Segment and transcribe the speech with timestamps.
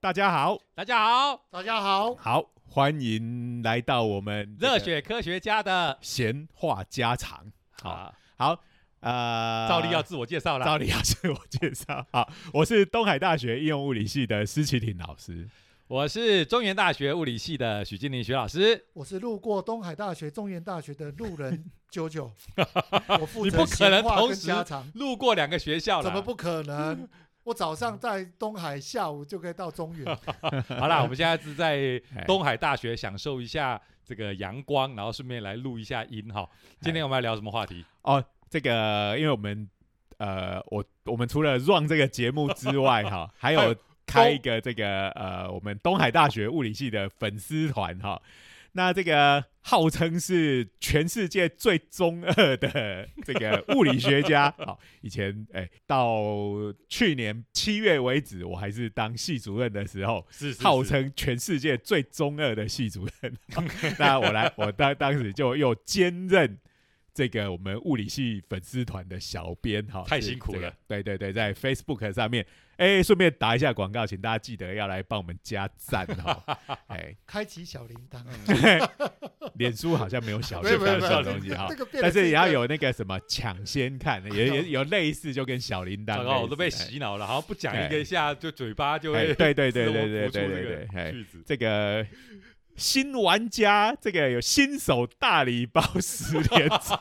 [0.00, 7.44] 大家好，大家好，大家好，好，欢迎来到我们这个热血科学家的闲话家常。
[7.82, 8.60] 好，啊，好，
[9.00, 10.64] 呃，照例要自我介绍了。
[10.64, 12.06] 照例要自我介绍。
[12.12, 15.48] 好，我是东海大学应用物理系的施启廷老师。
[15.88, 18.86] 我是中原大学物理系的许金玲许老师。
[18.92, 22.30] 我是路过东海大学、中原大学的路人九九，
[23.20, 27.08] 我负责你不可能闲话跟同时家常，路过两个学校了，怎么不可能？
[27.48, 30.04] 我早上在东海，下午就可以到中原。
[30.78, 36.46] 好啦，我们现在是在哎东海大学享受一下这个阳光，然后顺便来录一下音哈。
[36.82, 37.82] 今天我们要聊什么话题？
[38.02, 39.66] 哦，这个因为我们
[40.18, 48.20] 呃，我我们除了 run 这个节目之外，哈， 还有开一个这个呃，我们东海大学物理系的粉丝团哈。
[48.72, 56.22] 那这个号称是全世界最中二的这个物理学家， 好，以前哎、到
[56.88, 63.36] 去年七月为止，我还是当系主任的时候，是是号称全世界最中二的系主任。
[63.98, 66.58] 那我来，我当当时就又兼任
[67.18, 76.40] 这个我们物理系粉丝团的小编哈，太辛苦了这个对对对，在 Facebook 上面，哎，顺便打一下广告，请大家记得要来帮我们加赞哈。
[76.86, 78.88] 哎，开启小铃铛，
[79.58, 81.08] 脸书好像没有小没有没有没有。
[81.08, 81.66] 这样的东西哈。
[82.00, 86.24] 但是也要有那个什么抢先看，也也有 类似，就跟小铃铛类似。
[86.24, 87.88] 糟糕，我都被哎洗脑了，好像不讲一哎。
[87.88, 91.10] 个下，就嘴巴就哎会对对对对对对对对个哎。
[91.10, 91.42] 句子。
[91.44, 92.06] 这个
[92.78, 96.96] 新玩家，这个有新手大礼包十连抽，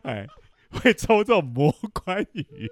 [0.02, 0.26] 哎，
[0.70, 2.68] 会抽这种魔关羽，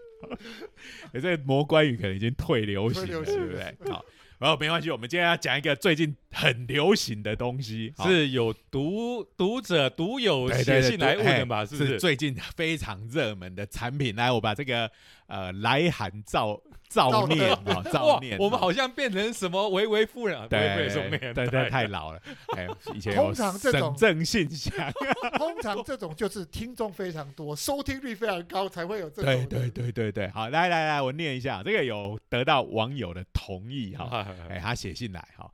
[1.12, 3.77] 可是魔关羽可能已经退流行了，对不对？
[3.92, 4.05] 好，
[4.39, 11.61] 然后没关系，我们今天要讲一个最近很流行的东西，是有读读者读友对对对写信来问对的嘛？
[11.61, 11.98] 哎是不是？
[12.01, 14.17] 最近非常热门的产品？
[14.17, 14.90] 来，我把这个
[15.30, 20.48] 呃来函照照念啊，照 哇念，，我们好像变成什么维维夫人啊？
[20.51, 22.20] 维维对夫人对对，太老了。
[22.58, 24.92] 哎，以前通常这种省政信箱，
[25.39, 29.46] 通常这种就是听众非常多，收听率非常高，才会有这种的。
[29.46, 34.27] 对对对对对，好，来来来，我念一下，这个有得到网友的同意哈。
[34.48, 35.48] 哎，他写信来哈，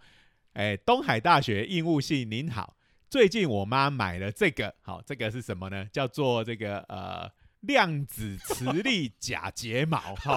[0.55, 2.75] 哎，东海大学应物系您好，
[3.11, 5.87] 最近我妈买了这个，好，这个是什么呢？
[5.93, 7.31] 叫做这个呃
[7.67, 10.37] 量子磁力假睫毛 哈。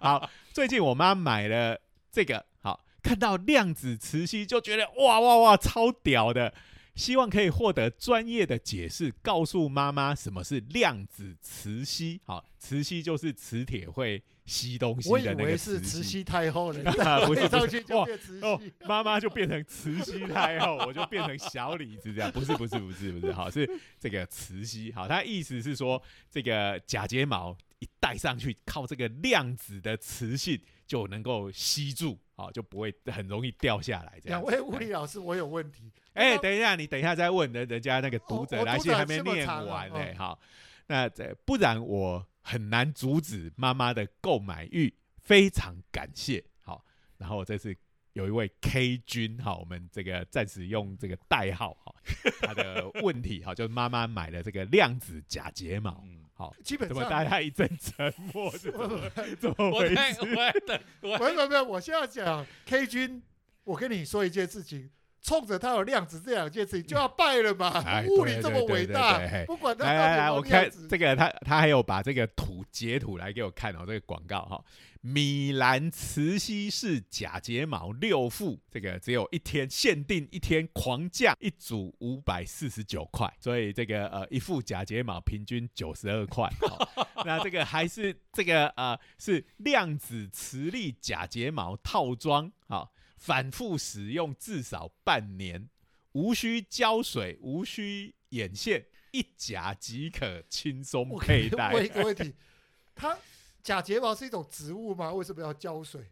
[0.00, 6.52] 好，最近我妈买了这个，好，看到量子磁吸就觉得哇哇哇超屌的。
[6.94, 12.18] 希望可以获得专业的解释，告诉妈妈什么是量子磁吸。
[12.24, 16.10] 好，磁吸就是磁铁会吸东西我以的那个为是慈吸。
[16.18, 23.68] 禧太后了， 啊不是 一上去就变慈哦禧。，妈妈就变成慈禧太后， 我就变成小李子这样，不是不是不是不是，好是
[23.98, 34.50] 这个慈禧，好，它意思是说这个假睫毛一戴上去，靠这个量子的磁性就能够吸住，好就不会很容易掉下来这样子。
[34.50, 35.90] 两位物理老师，我有问题。
[36.14, 40.40] 哎、等一下，你等一下再问人人家那个读者来信还没念完呢、哦好，
[40.86, 46.44] 那这不然我很难阻止妈妈的购买欲，非常感谢。
[46.60, 46.84] 好，
[47.18, 47.76] 然后这次
[48.12, 51.92] 有一位 K 君，好，我们这个暂时用这个代号，哈，
[52.40, 58.48] 他的问题，好，就是妈妈买了这个量子假睫毛，嗯好，基本上，大家一阵沉默？
[58.52, 60.20] 是怎么怎么回我在事？
[60.20, 63.20] 我在等，我没有没有没有，我现在要讲 K 君，
[63.64, 64.88] 我跟你说一件事情。
[65.22, 68.06] 冲着它有量子这两件事情就要拜了嘛哎！
[68.08, 74.64] 物理这么伟大对，不管他来来来，我看这个他他还有把这个图截图来给我看哦，这个广告哈、
[75.00, 86.48] 米兰磁吸式假睫毛六副，这个只有一天限定一天狂降一组五百四十九块，所以这个呃一副假睫毛平均九十二块。
[86.62, 92.92] 好那这个还是这个呃是量子磁力假睫毛套装，好、
[93.26, 95.68] 反复使用至少半年，
[96.12, 101.72] 无需胶水，无需眼线，一夹即可轻松我佩戴。
[101.72, 102.32] 问一个问题，
[102.94, 103.18] 它
[103.64, 105.12] 假睫毛是一种植物吗？
[105.12, 106.08] 为什么要浇水？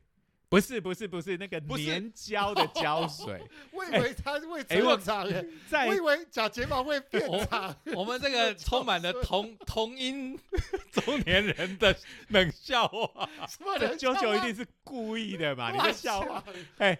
[0.55, 3.43] 不是不是不是那个不是粘胶的胶水，
[3.73, 7.75] 我以为它会哎我成长我以为假睫毛会变长。
[7.93, 10.39] 我们这个 充满了同同音
[10.93, 11.97] 中年人的
[12.29, 13.29] 冷笑话。
[13.49, 13.91] 什么人？
[13.91, 15.73] 这九九一定是故意的嘛？
[15.73, 16.45] 你在乱笑话？
[16.47, 16.97] 讲哎，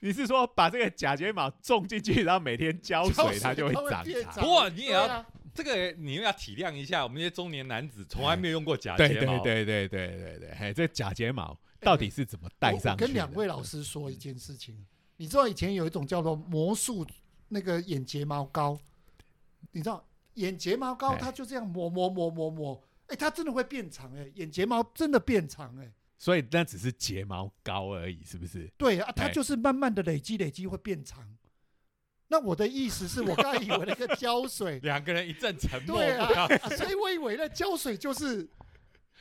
[0.00, 4.34] 你是说把这个假睫毛种进去，然后每天浇水，浇水它就会它会长长变长？
[4.36, 9.38] 不过你也要这个你又要体谅一下，我们这些中年男子从来没有用过假对对睫毛。
[9.40, 11.54] 对对对对对，嘿，这假睫毛
[11.86, 12.96] 到底是怎么戴上？
[12.96, 14.76] 跟两位老师说一件事情，
[15.18, 17.06] 你知道以前有一种叫做魔术
[17.46, 18.76] 那个眼睫毛膏，
[19.70, 20.04] 你知道
[20.34, 28.68] 眼睫毛膏哎它就这样抹抹抹抹抹，哎，它真的会变长哎，眼睫毛真的变长哎，所以那只是睫毛膏而已，是不是？
[28.76, 31.24] 对啊，它哎就是慢慢的累积累积会变长。
[32.26, 38.44] 那我的意思是我刚才以为那个胶水 两个人一阵沉默，对啊所以我以为那胶水就是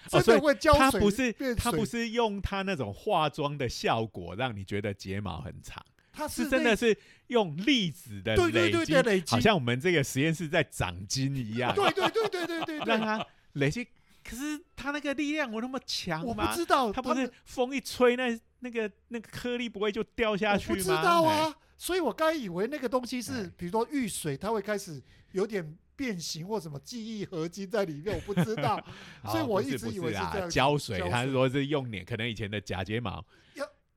[0.09, 6.97] 真的会胶水它不是变它不，是用它那种化妆的效果让你觉得睫毛很长，它是真的是
[7.27, 13.87] 用粒子的对对累积，对对累积好像我们这个实验室在长筋一样，对对对对对对 对，让它累积。
[14.27, 16.41] 可是它那个力量有那么强我不？
[16.55, 20.71] 知道它不是风一吹，那那个那个颗粒不会就掉下去吗？
[20.71, 24.99] 我不知道哎，啊，所以我刚才以为那个东西是哎，比如说遇水，它会开始
[25.33, 28.79] 有点变形或什么记忆合金在里面，我不知道。
[29.25, 30.19] 所以我一直以为是
[30.49, 33.25] 胶水，他是说是用粘，可能以前的假睫毛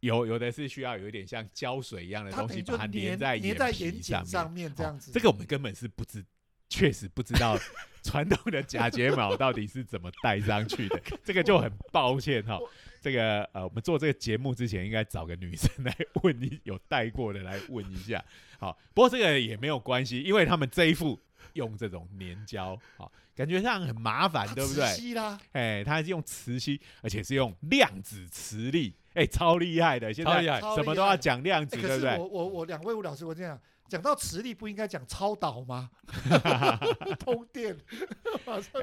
[0.01, 4.71] 有有的是需要有一点像胶水一样的它东西粘粘在粘在眼睑上面。
[4.71, 5.11] 面这样子。
[5.13, 6.25] 这个我们根本是不知，
[6.69, 7.59] 确实不知道
[8.05, 12.61] 传统的假睫毛到底是怎么戴上去的， 这个就很抱歉哈。
[13.01, 18.25] 这个呃，我们做这个节目之前，应该找个女生来问你有戴过的来问一下。
[18.59, 21.19] 好，不过这个也没有关系，因为他们这一副
[21.59, 24.87] 用这种粘胶，好，感觉上很麻烦，它对不对？
[24.87, 30.15] 磁吸啦，哎，它是用磁吸，而且是用量子磁力，哎，超厉害的。
[30.15, 32.27] 现在什么都要讲量子，哎，对不对我？
[32.27, 35.91] 我我两位吴老师，我这样讲到磁力，不应该讲超导吗？
[37.19, 37.77] 通电，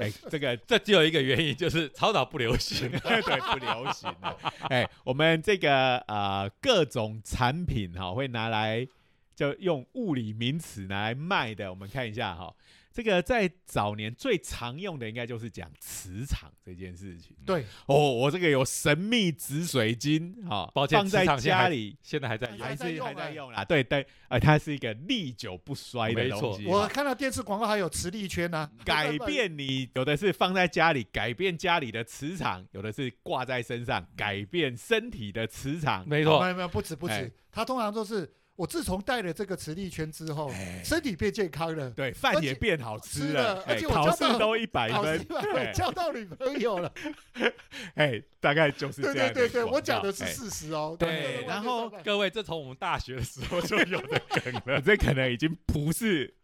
[0.00, 2.90] 哎， 这个这只有一个原因，就是超导不流行。
[3.00, 4.36] 对不流行了。
[4.68, 8.86] 哎，我们这个呃各种产品哈、会拿来
[9.36, 12.52] 就用物理名词拿来卖的，我们看一下哈、
[12.90, 17.36] 这个在早年最常用的应该就是讲磁场这件事情。
[17.44, 21.94] 对，哦，我这个有神秘紫水晶哈、抱歉放在家里。
[22.02, 22.58] 现在还在用。
[22.58, 26.64] 还在用哎还在用啦，对对，呃，它是一个历久不衰的东西。
[26.66, 36.08] 我看到电视广告还有磁力圈呢，改变你有的是放在家里，改变家里的磁场；有的是挂在身上，改变身体的磁场。
[36.08, 36.40] 没错。
[36.40, 37.24] 没，有没有不止不哎。
[37.24, 45.26] 止，它通常都是我自从戴了这个磁力圈之后，哎身体变健康了，对，饭也变好吃吃了，而且我考试都一百分
[45.74, 46.90] 交到女朋友了。
[47.94, 50.96] 哎，大概就是对这样的对对对，我讲的是事实哦。
[50.98, 54.80] 对对然后各位，这从我们大学的时候就有的梗了。
[54.84, 56.34] 这可能已经不是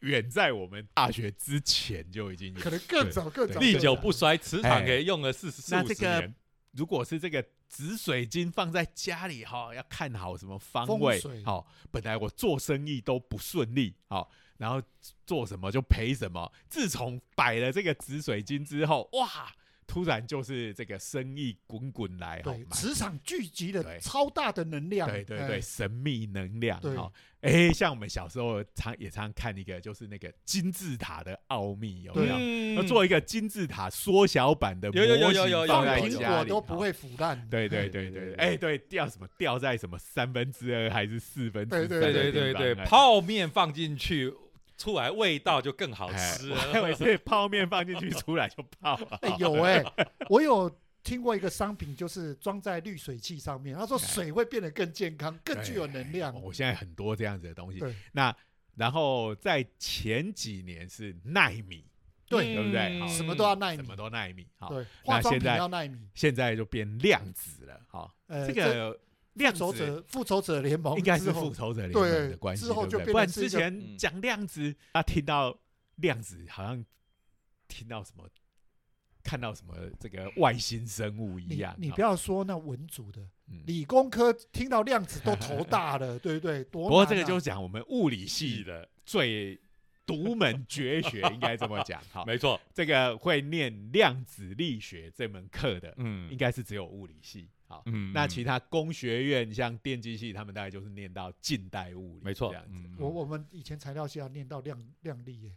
[0.00, 2.68] 远在我们大学之前就已经有可。
[2.68, 6.34] 能更早更早，历久不衰，磁场可以用了四十四五那这个十年。
[6.72, 7.42] 如果是这个
[7.72, 14.82] 紫水晶放在家里哈、要看好什么方位水好、本来我做生意都不顺利好、然后
[15.26, 16.52] 做什么就赔什么。
[16.68, 19.50] 自从摆了这个紫水晶之后，哇，
[19.92, 23.82] 突然就是这个生意滚滚来哈、对磁场聚集对。
[23.82, 25.60] 了超大的能量，对对对，哎。
[25.60, 27.12] 神秘能量哈。
[27.42, 32.82] 哎、像我们小时候常也常看一个，就是那个金字塔的奥秘，有没有？
[32.84, 37.46] 做一个金字塔缩小版的模有有有型有有有放在苹家里都不会腐烂。
[37.50, 38.34] 对对对对对。
[38.34, 42.86] 对，哎对，掉什么掉在什么三分之二还是四分之三对对对对对对，哎。
[42.86, 44.32] 泡面放进去，
[44.76, 46.94] 出来味道就更好哎吃了。
[46.96, 49.18] 是泡面放进去出来就泡了。
[49.22, 49.84] 哎，有哎，
[50.28, 50.70] 我有
[51.02, 56.40] 听过一个商品，就是装在滤水器上面，他说水会变得更健康，更具有能量哦。
[56.44, 57.94] 我现在很多这样子的东西对。
[58.12, 58.34] 那
[58.74, 61.84] 然后在前几年是纳米，
[62.26, 65.98] 对对不对好什么都要纳米什么，都纳米，好，对，化妆品现在要纳米。
[66.14, 68.98] 现在就变量子了，好，呃，这个
[69.34, 75.58] 量子者复仇者联盟应该是复仇者联盟的关系，之后就对不然之前讲量子，他听到
[75.96, 76.84] 量子好像
[77.68, 78.28] 听到什么，
[79.22, 81.72] 看到什么这个外星生物一你样。
[81.72, 86.62] 好你不要说那文组的，嗯理工科听到量子都头大了， 对不对？
[86.64, 89.58] 多不过这个就是讲我们物理系的最
[90.04, 92.02] 独门绝学，应该这么讲。
[92.12, 97.48] 哈， 没错，这个会念量子力学这门课的，嗯应该是只有物理系。
[97.72, 102.72] 好，嗯那其他工学院像电机系，他们大概就是念到近代物理，没错这样子。
[102.74, 105.52] 嗯我我们以前材料系要念到量量力耶，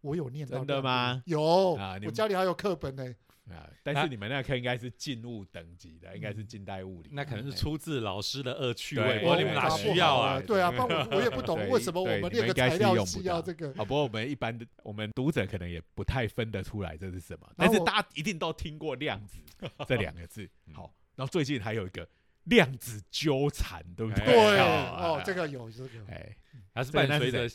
[0.00, 1.22] 我有念到真的吗？
[1.26, 3.14] 有，我啊我家里还有课本呢。
[3.50, 7.08] 啊，但是你们那课应该是静物等级的，应该是近代物理。
[7.12, 10.38] 那可能是哎出自老师的恶趣味，不过你们哪对需要啊？
[10.38, 13.70] 对啊，不然我我也不懂为什么我们练个你们应该是材料系用不到要这个。
[13.70, 19.38] 啊，不过我们一般的我们读者可能也不太分得出来这是什么，但是大家一定都听过量子
[19.88, 20.46] 这两个字。
[20.74, 22.08] 好，然后最近还有一个
[22.44, 24.24] 量子纠缠，对不对？
[24.24, 26.36] 对啊哦，这个有这个，哎，
[26.72, 27.48] 还是伴随着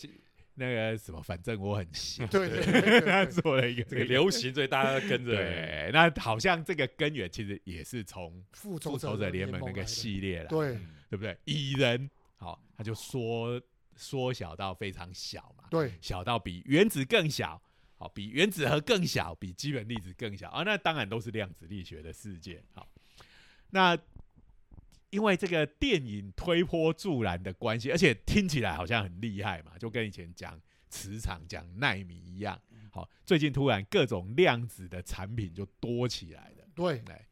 [0.56, 5.32] 那个什么，反正我很闲，对对对 对他做了一个这个流行，所以大家都跟着。
[5.34, 11.38] 对，那好像这个根源其实也是从复复仇仇者联盟那个系列来，对嗯对不对？
[11.46, 13.60] 蚁人，好，他就缩
[13.96, 17.60] 缩小到非常小嘛，对小到比原子更小，
[17.98, 22.62] 好，比原子核更小，比基本粒子更小啊，那当然都是量子力学的世界。
[22.74, 22.88] 好，
[23.74, 23.98] 那
[25.10, 32.60] 因为这个电影推波助澜的关系，而且听起来好像很厉害嘛，就跟以前讲磁场、讲纳米一样。
[32.92, 36.68] 好，最近突然各种量子的产品就多起来了。
[36.76, 37.28] 对，哎，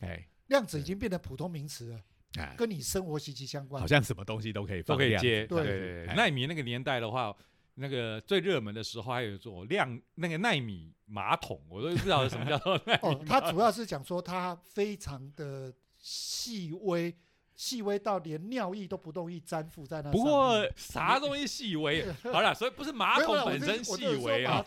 [0.00, 2.00] 哎，量子已经变得普通名词了，
[2.38, 3.86] 哎跟你生活息息相关好。
[3.86, 5.46] 像什么东西都可以都放量子可以接。
[5.46, 7.36] 对纳米那个年代的话，
[7.80, 17.14] 那个最热门的时候还有做量那个纳米马桶，我都不知道什么叫做纳米哦，它主要是讲说它非常的细微，
[17.58, 20.12] 细微到连尿液都不容易粘附在那。
[20.12, 22.06] 不过啥东西细微？
[22.32, 24.64] 好了，所以不是马桶本身细微啊。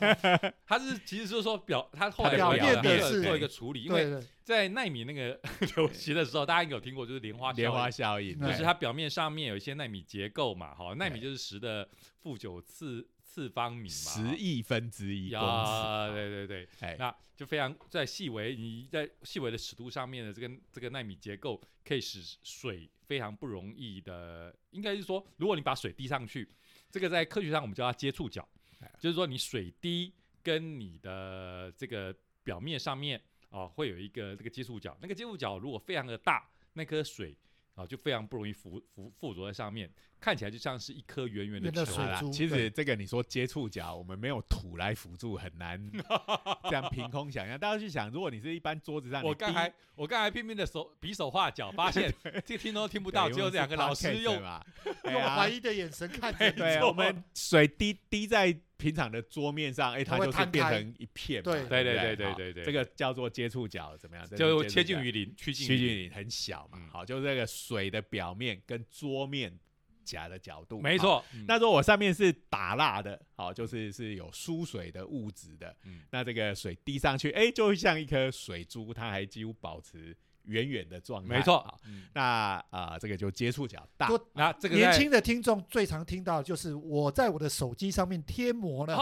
[0.67, 5.39] 它是其实就是说表，它后来表有面的是做一个处理，因为在纳米那个
[5.77, 11.87] 流行的时候，大家应该有听过，就是莲花莲花效应，就是它表面上面有一些纳米结构嘛，哈，纳米就是十的
[12.21, 16.13] 负九次次方米嘛，十亿分之一公尺。
[16.13, 26.45] 对对对，哎，那就非常在细微，你在细微的尺度上面的这个这个纳米结构，可以使水非常不容易的，应该是说，如果你把水滴上去，
[26.89, 28.45] 这个在科学上我们叫它接触角
[28.81, 37.37] 哎，就是说你水滴跟你的这个表面上面啊、会有一个这个接触角，那个接触角如果非常的大，那颗水
[37.75, 45.91] 啊就非常不容易附附附着在上面，看起来就像是一颗圆圆的球啦水珠其实对这个你说接触角，我们没有土来辅助，很难
[46.69, 47.57] 这样凭空想象。
[47.59, 52.13] 大家去想，如果你是一般桌子上，我刚才我刚才拼命的手比手画脚，发现
[52.45, 54.35] 这个听都听不到，只有两个老师用
[55.05, 56.57] 用呀怀疑的眼神看着你。
[56.57, 61.51] 对，我们水滴滴在平常的桌面上，哎，它就是变成一片嘛。
[61.51, 64.27] 对不对对对对好对对这个叫做接触角，怎么样？
[64.29, 65.77] 就切接近于零，趋近于零。
[65.77, 66.89] 趋近于零很小嘛嗯。
[66.89, 69.57] 好，就是这个水的表面跟桌面
[70.03, 70.79] 假的角度。
[70.79, 75.75] 没错那如果我上面是打蜡的好就是是有疏水的物质的
[76.11, 80.15] 那这个水滴上去哎就会像一颗水珠它还几乎保持
[80.45, 81.63] 远远的状态没错
[82.13, 88.95] 那啊这个就接触角大那这个年轻的听众最常听到就是我在我的手机上面贴膜了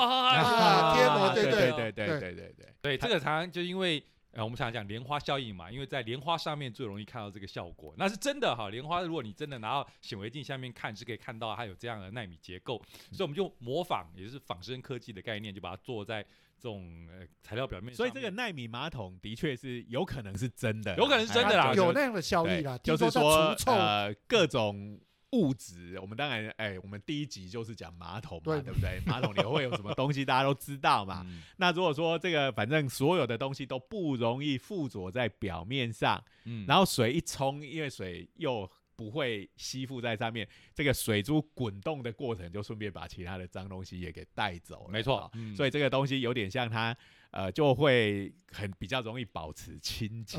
[0.95, 2.07] 贴膜对对对对。
[2.07, 2.69] 对对对。
[2.81, 8.69] 对这个常常就因为呃，我们常常讲莲花效应嘛，因为在莲花上面最容易看到这个效果，那是真的哈。
[8.69, 12.79] 莲花如果你真的拿到显微镜下面看，是可以看到它有这样的纳米结构，
[13.11, 16.21] 所以我们就模仿，也就是仿生科技的概念，就把它做在
[16.59, 17.95] 这种呃材料表面。
[17.95, 24.99] 所以这个纳米马桶的确是有可能是真的，有可能是真的啦哎有那样的效益啦，就是听说除臭，呃各种
[25.31, 28.99] 物质，我们当然哎，我们第一集就是讲马桶嘛，对对不对？
[29.05, 31.23] 马桶里会有什么东西，大家都知道嘛。
[31.25, 44.89] 嗯那如果说这个反正所有的东西都不容易附着在表面上，嗯然后水一冲，因为水又不会吸附在上面，这个水珠滚动的过程就顺便把其他的脏东西也给带走了。
[44.91, 46.95] 没错所以这个东西有点像它
[47.31, 50.37] 呃就会很比较容易保持清洁。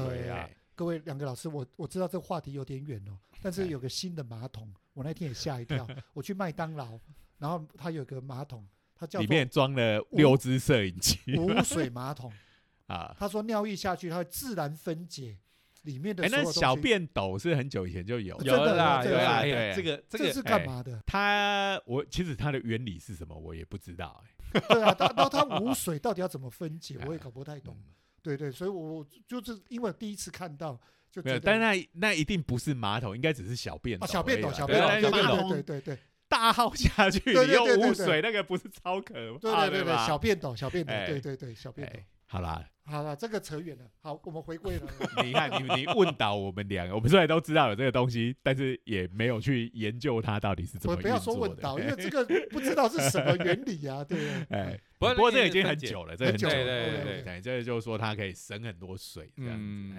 [0.75, 5.87] 各位两个老师，我我知道这个话题有点远哦，但是有个新的马桶，我那天也吓一跳。
[6.13, 6.99] 我去麦当劳，
[7.39, 12.33] 然后它有个马桶，它叫里面装了六只摄影机无水马桶。
[12.87, 13.15] 啊。
[13.19, 15.39] 他说尿液下去，它会自然分解
[15.83, 16.45] 里面的哎，那。
[16.53, 18.45] 小便斗是很久以前就有的。
[18.45, 19.43] 真的有啦有啦，
[19.75, 21.03] 这个这个是干嘛的？
[21.07, 27.77] 它我其实它的原理是什么，我也不知道、哎 对啊，它然后它无水到底要怎么分解，我也搞不太懂。
[27.79, 30.79] 嗯对对，所以我我就是因为第一次看到，
[31.11, 35.99] 就没有，但那那一定不是马桶，应该只是小便斗小便斗小便斗，对对马桶对对对对
[36.29, 42.07] 大号下去，对对你又对对对污水，那个不是超可对怕对对对，吧小便斗小便斗，哎对对对小便斗哎。
[42.27, 43.85] 好啦，好了，这个扯远了。
[44.01, 44.87] 好，我们回归了。
[45.25, 51.19] 你看你你问倒我们两个，我们虽然都知道有这个东西，但是也没有去研究它到底是怎么我不要。
[51.19, 54.57] 说问到，因为这 个不知道是什么原理啊，对不对？
[54.57, 59.97] 哎，不不过这个已经很久了，这个很久了对对对对对，这个就是说它可以省很多水，这样子。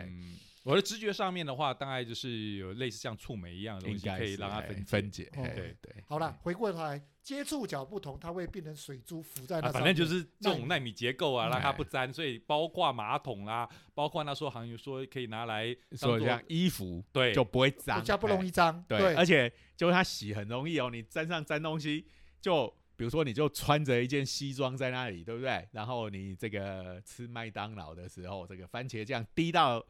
[0.63, 5.29] 我的直觉上面的话，大概就是有类似像触媒一样的东西，可以让它分分解。
[5.33, 9.83] 对对，好了，回过头来，接触角不同，它会变成水珠浮在那啊，上面。
[9.83, 18.47] 反正就是这种纳米结构啊，嗯让它不粘，所以包括马桶啦，包括那时候好像有说可以拿来当做说像衣服对就不会脏，比较不容易。
[18.47, 18.83] 易脏。
[18.87, 22.05] 对，而且就是它洗很容易哦，你沾上沾东西，
[22.39, 25.67] 就比如说你就穿着一件西装在那里，对不对？
[25.71, 29.83] 然后你这个吃麦当劳的时候，这个番茄酱滴到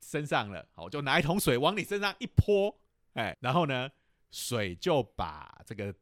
[0.00, 2.80] 身上了，好，就拿一桶水往你身上一泼，
[3.14, 3.90] 哎，然后呢，
[4.30, 5.94] 水就把这个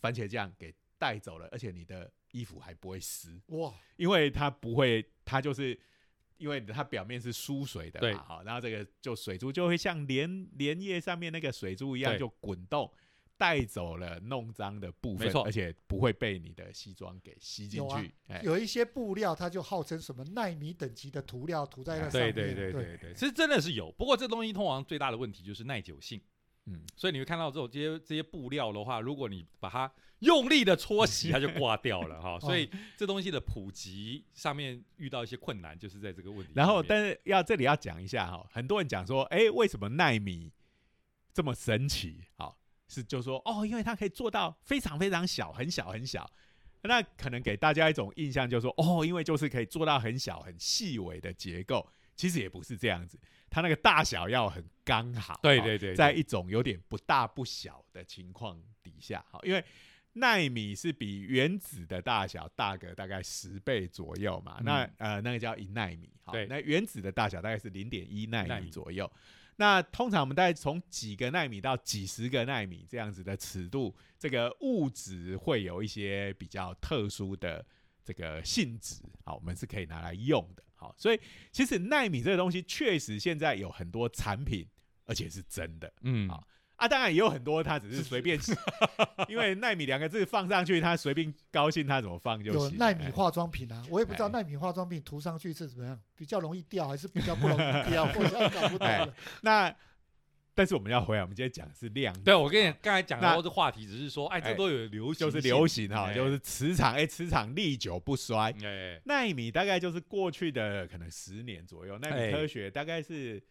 [0.00, 3.40] 番茄酱给带走了，而且你的衣服还不会湿。
[3.46, 5.78] 哇，因为它不会，它就是
[6.38, 8.14] 因为它表面是疏水的对。
[8.14, 12.92] 嘛，好，然后这个就水珠就会像莲莲叶上面那个水珠一样就滚动，
[13.36, 18.04] 带走了弄脏的部分，没错而且不会被你的西装给吸进有啊
[18.42, 22.34] 有一些布料，它就号称什么纳米等级的涂料涂在那上对面。
[22.34, 26.20] 对对对对，其实真的是有，不过这东西通常最大的问题就是耐久性。
[26.66, 32.40] 嗯，所以你会看到这种这些这些布料的话，如果你把它用力的搓洗，它就挂掉了哈。
[32.40, 36.52] 所以这东西的普及上面遇到一些困难，就是在这个问题。
[36.54, 40.50] 然后，但是要这里要讲一下哈，很多人讲说，哎，为什么奈米
[41.34, 42.24] 这么神奇？
[42.38, 46.28] 好，是就说哦，因为它可以做到非常非常小，很小很小。
[46.86, 53.18] 那可能给大家一种印象，就是说哦，因为就是可以做到很小很细微的结构，其实也不是这样子。
[53.48, 59.64] 它那个大小要很刚好，对对对，在一种有点不大不小的情况底下，好，因为
[60.12, 69.10] 纳米是比原子的大小大个大概十倍左右嘛，嗯那呃那个叫一纳米，好，对那原子的大小大概是零点一纳纳米米左右。
[69.56, 77.64] 那通常我们大概从几个纳米到几十个纳米这样子的尺度，这个物质会有一些比较特殊的
[78.04, 80.62] 这个性质，好，我们是可以拿来用的。
[80.74, 81.20] 好，所以
[81.52, 84.66] 其实纳米这个东西确实现在有很多产品，
[85.04, 85.92] 而且是真的。
[86.02, 86.46] 嗯好
[86.76, 88.38] 啊，当然也有很多他只是随便，
[89.28, 92.70] 因为纳米两个字放上去，他随便高兴他怎么放就有行。
[92.80, 99.14] 哎纳米化妆品啊，我也不知道哎纳米化妆品涂上去是怎么样，比较容易掉还是比较不容易 掉，我搞不懂哎了。
[99.42, 99.74] 那
[100.56, 108.54] 但是我们要回来，我们今天讲的是量子，对我跟你刚才讲那到这话题，只是说，哎，这哎都有流行，就是流行哈，哎就是磁场，哎，磁场历久不衰。
[108.62, 113.42] 哎，纳米大概就是过去的可能十年左右，纳米哎科学大概是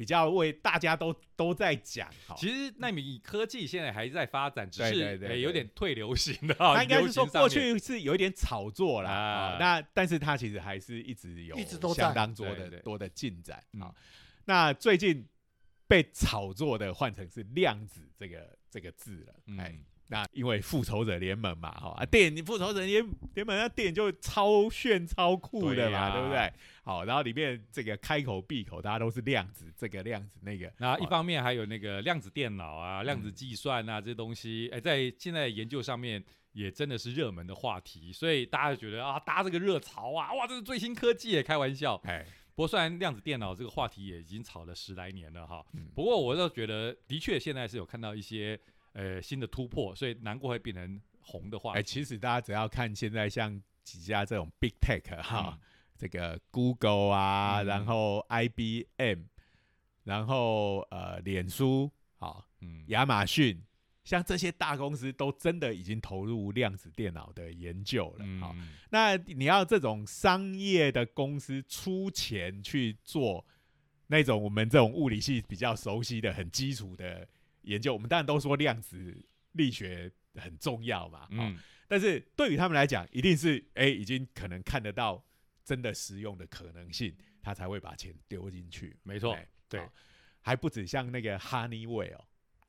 [0.00, 9.14] 比较为大家都都在讲，好，其实纳米科技现在还在发展，只对是有点退流行的啊， 它应该是说过去是有一点炒作啦，啊。
[9.18, 12.04] 啊，那但是它其实还是一直有一直都在。
[12.04, 13.82] 相当多的多的进展嗯。
[13.82, 13.94] 啊。
[14.46, 15.28] 那最近
[15.86, 26.50] 被炒作的换成是量子这个这个字了，哎，嗯，那因为复仇者联盟嘛，哈啊，电影复仇者联联盟那电影就超炫超酷的嘛，对不对？
[26.90, 41.94] 好，然后里面这个开口闭口大家都是量子，这个量子那个，那一哦方面还有那个量子电脑啊、量子计算啊这些东西，哎，在现在研究上面也真的是热门的话题，所以大家就觉得啊，搭这个热潮啊，哇，这是最新科技耶，开玩笑。
[42.06, 42.26] 哎，
[42.56, 48.58] 不过虽然量子电脑这个话题也已经炒了十来年了哈，嗯不过我倒觉得的确现在是有看到一些
[48.94, 51.88] 呃新的突破，所以难怪会变成红的话哎，题。
[51.88, 55.56] 其实大家只要看现在像几家这种 big tech 哈。
[55.56, 55.66] 嗯
[56.00, 59.24] 这个 Google 啊，嗯然后 IBM，
[60.04, 63.62] 然后呃脸书，好、嗯，亚马逊，
[64.02, 68.24] 像这些大公司都真的已经投入量子电脑的研究了。
[68.40, 73.44] 好、嗯，那你要这种商业的公司出钱去做
[74.06, 77.28] 那种我们这种物理系比较熟悉的很基础的
[77.60, 81.18] 研究，我们当然都说量子力学很重要嘛。
[81.20, 85.22] 好嗯，但是对于他们来讲，一定是哎、已经可能看得到
[85.64, 88.96] 真的实用的可能性，他才会把钱丢进去。
[89.02, 89.80] 没错哎，对。
[89.80, 89.92] 好。
[90.42, 92.06] 还不止像那个 Honeywell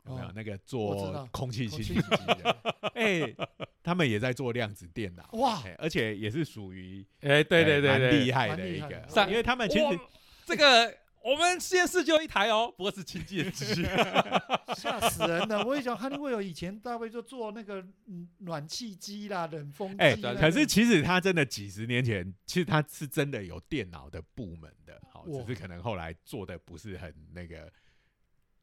[0.06, 1.96] 有没有、哦那个做空气清新。
[1.96, 2.02] 机
[2.44, 2.58] 的？
[2.96, 3.34] 哎、
[3.82, 5.30] 他们也在做量子电脑。
[5.34, 9.08] 哇，哎而且也是属于哎，对对对厉害的，一个。
[9.30, 10.00] 因为他们其实
[10.46, 13.84] 这个我们实验室就一台哦，不过是清洁机。
[14.76, 15.64] 吓死人了！
[15.66, 20.34] 我也讲 Honeywell 以前大卫就做那个嗯暖气机啦、冷风机哎、啦。
[20.40, 27.72] 可是其实他真的几十年前，其实他是真的有电脑的部门的，好，哇只是可能后来做的不是很那个，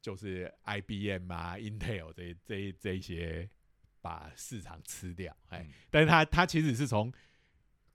[0.01, 3.49] 就是 IBM 啊、Intel 这这这一些
[4.01, 7.13] 把市场吃掉，哎、嗯但是他他其实是从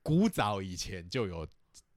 [0.02, 1.48] 古早以前就有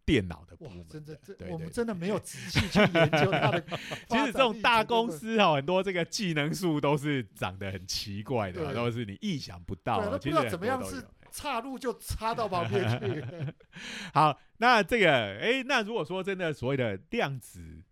[0.06, 3.60] 电脑的部哇门，真的，这我们真的没有仔细去研究它的。
[4.08, 10.16] 其实这种大公，司哈，很多这个技能树都是长得很奇怪的，对都是你意想不到的。
[10.16, 13.24] 不知道怎么样是岔路就插到旁边去。
[14.14, 17.82] 好，那这个，哎、那如果说真的所谓的量子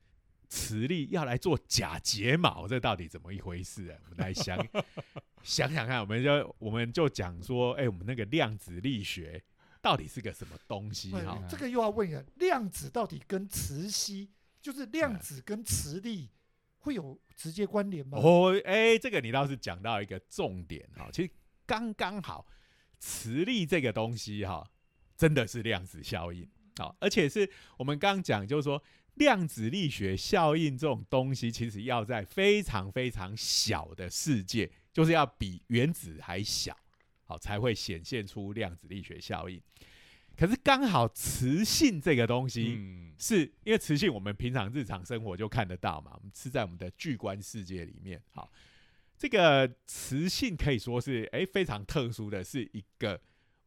[0.49, 3.99] 磁力要来做假睫毛，这到底怎么一回事啊？
[4.05, 4.57] 我们来想
[5.43, 9.43] 想想看，我们就我们就讲说，哎、我们那个量子力学
[9.85, 11.15] 到底是个什么东西？
[11.15, 14.31] 哎哈，这个又要问了，量子到底跟磁吸，
[14.63, 16.31] 就是量子跟磁力
[16.79, 18.17] 会有直接关联吗？
[18.17, 21.31] 哦，哎、这个你倒是讲到一个重点哈，其实
[21.67, 22.47] 刚刚好，
[22.99, 24.67] 磁力这个东西哈，
[25.19, 28.83] 真的是量子效应好，而且是我们刚刚讲，就是说
[29.17, 36.75] 量子力学效应这种东西，其实要在非常非常小的世界，就是要比原子还小，
[37.25, 39.61] 好才会显现出量子力学效应。
[40.37, 48.21] 可是刚好磁性这个东西，嗯，是因为磁性，我们平常日常生活就看得到嘛，我们是在我们的巨观世界里面。
[48.31, 48.51] 好，
[49.17, 53.21] 这个磁性可以说是哎非常特殊的是一个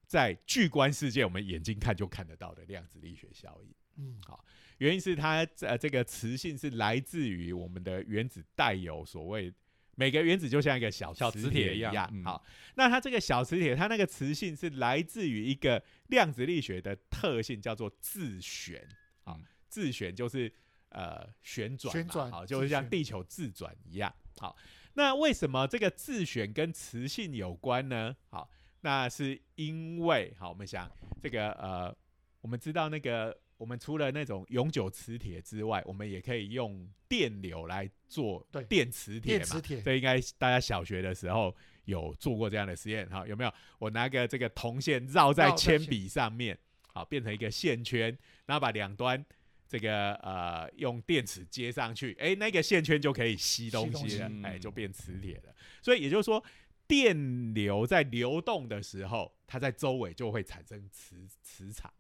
[0.05, 3.73] 在巨观世界我们眼睛看就看得到的量子力学效应。
[3.95, 4.43] 嗯，好，
[4.79, 9.53] 原因是它呃这个磁性是来自于我们的原子带有所谓
[9.99, 12.07] 每个原子就像一个小小磁磁铁一样一样。
[12.13, 18.87] 嗯好，那它这个小磁铁它那个磁性是来自于一个量子力学的特性，叫做自旋。
[19.23, 20.53] 好嗯，自旋就是
[20.89, 24.13] 呃旋转嘛，旋转好，就是像地球自转一样。
[24.37, 24.55] 好，
[24.93, 28.15] 那为什么这个自旋跟磁性有关呢？
[28.29, 28.47] 好，
[28.81, 30.87] 那是因为好，我们想
[31.19, 31.93] 这个呃，
[32.41, 39.39] 我们知道那个我们除了那种永久磁铁之外，我们也可以用电流来做对电磁铁嘛。
[39.39, 43.27] 电磁铁这应该大家小学的时候有做过这样的实验哈？
[43.27, 43.53] 有没有？
[43.79, 46.57] 我拿个这个铜线绕在铅笔上面，
[46.93, 48.15] 好变成一个线圈，
[48.45, 49.25] 然后把两端
[49.67, 55.55] 这个呃用电池接上去，哎，那个线圈就可以吸东东西了，西哎，就嗯变磁铁了。
[55.81, 56.43] 所以也就是说，
[56.87, 61.91] 电流在流动的时候，它在周围就会产生磁磁场。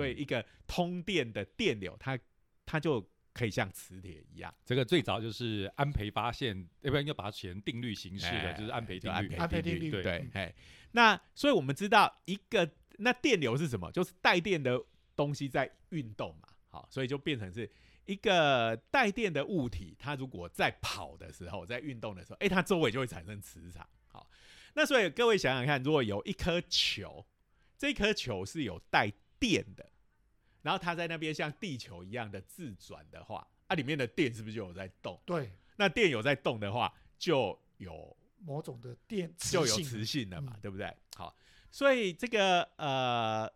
[0.00, 2.18] 好，所以一个通电的电流，它
[2.66, 4.52] 它就可以像磁铁一样。
[4.64, 9.34] 这个最早就是安培发现，要不然应该把它写成定律形式的，哎就是安培定律。
[9.36, 10.54] 安培定律对
[10.92, 13.90] 那所以我们知道一个那电流是什么？
[13.92, 14.82] 就是带电的
[15.14, 16.48] 东西在运动嘛。
[16.68, 17.68] 好，所以就变成是
[18.06, 23.88] 一个带电的物体，它如果在跑的时候，在运动的时候，哎，它周围就会产生磁场。
[24.06, 24.28] 好，
[24.74, 27.26] 那所以各位想想看，如果有一颗球，
[27.76, 29.90] 这颗球是有带电的，
[30.62, 35.20] 然后它在那边像地球一样的自转的话，啊，里面的电是不是就有在动？
[35.26, 40.94] 对，那电有在动的话，就有某种的电磁就有磁性了嘛，嗯对不对？
[41.16, 41.34] 好，
[41.70, 43.50] 所以这个呃，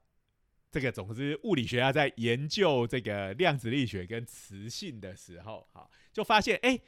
[0.71, 6.83] 这个总之物理学家在研究这个量子力学跟磁性的时候，好，就发现哎、诶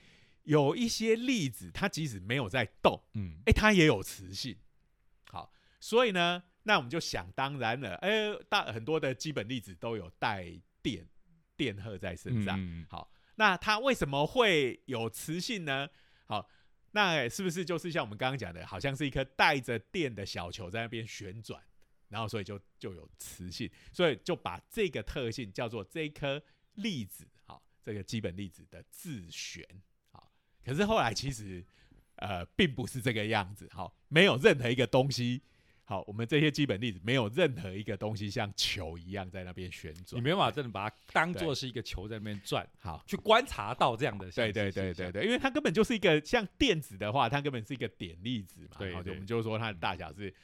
[0.44, 4.56] 有一些粒子它即使没有在动，嗯哎、它也有磁性。
[5.28, 10.52] 好，所以呢，那我们就想当然了，哎、大很多的基本粒子都有带
[10.82, 11.06] 电
[11.56, 12.58] 电荷在身上。
[12.58, 15.88] 嗯好，那它为什么会有磁性呢？
[16.26, 16.50] 好，
[16.90, 21.62] 那是不是就是像我们刚刚讲的，好像是一颗带着电的小球在那边旋转，
[22.08, 26.42] 然后所以就就有磁性，所以就把这个特性叫做这一颗
[26.74, 29.64] 粒子，好，这个基本粒子的自旋，
[30.10, 30.32] 好，
[30.64, 31.64] 可是后来其实
[32.16, 35.42] 呃并不是这个样子，好，没有任何一个东西。
[35.88, 40.22] 好，我们这些基本粒子没有任何一个东西像球一样在那边旋转你转。
[40.22, 50.34] 没办法真的把它当做是一个球在那边转，好，去观察到这样的对对对对对，因为它根本就是一个像电子的话，它根本是一个点粒子嘛，对我们就说它的大小是，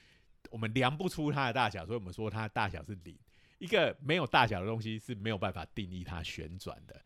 [0.48, 3.18] 我们量不出它的大小，所以我们说它的大小是零。
[3.59, 7.00] 一个没有大小的东西是没有办法定义它旋转的。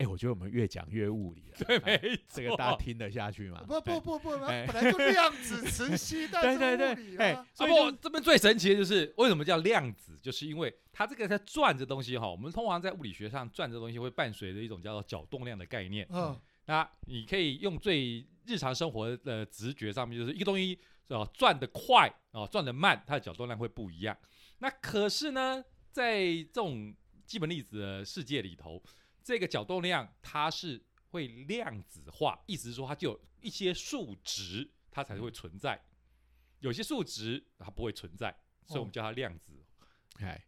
[0.00, 3.62] 哎，我觉得我们越讲越物理了， 对，哎没这个大家听得下去吗？
[3.68, 16.06] 不不不不，哎本来就量子磁吸， 但对对是物理对，哎啊，，所以所以就这边最神奇的就是为什么叫量子，就是因为它这个在转这东西哈，我们通常在物理学上转这东西会伴随着一种叫做角动量的概念。
[16.10, 16.34] 嗯，
[16.64, 24.16] 那你可以用最日常生活的直觉上面，就是一个东西哦转得快哦转得慢，它的角动量会不一样。
[24.60, 26.94] 那可是呢，在这种
[27.26, 28.82] 基本粒子的世界里头，
[29.22, 35.76] 这个角动量它是会量子化，意思是说它就有一些数值，它才会存在；
[36.60, 38.34] 有些数值它不会存在，
[38.66, 39.64] 所以我们叫它量子。
[40.20, 40.44] 哎，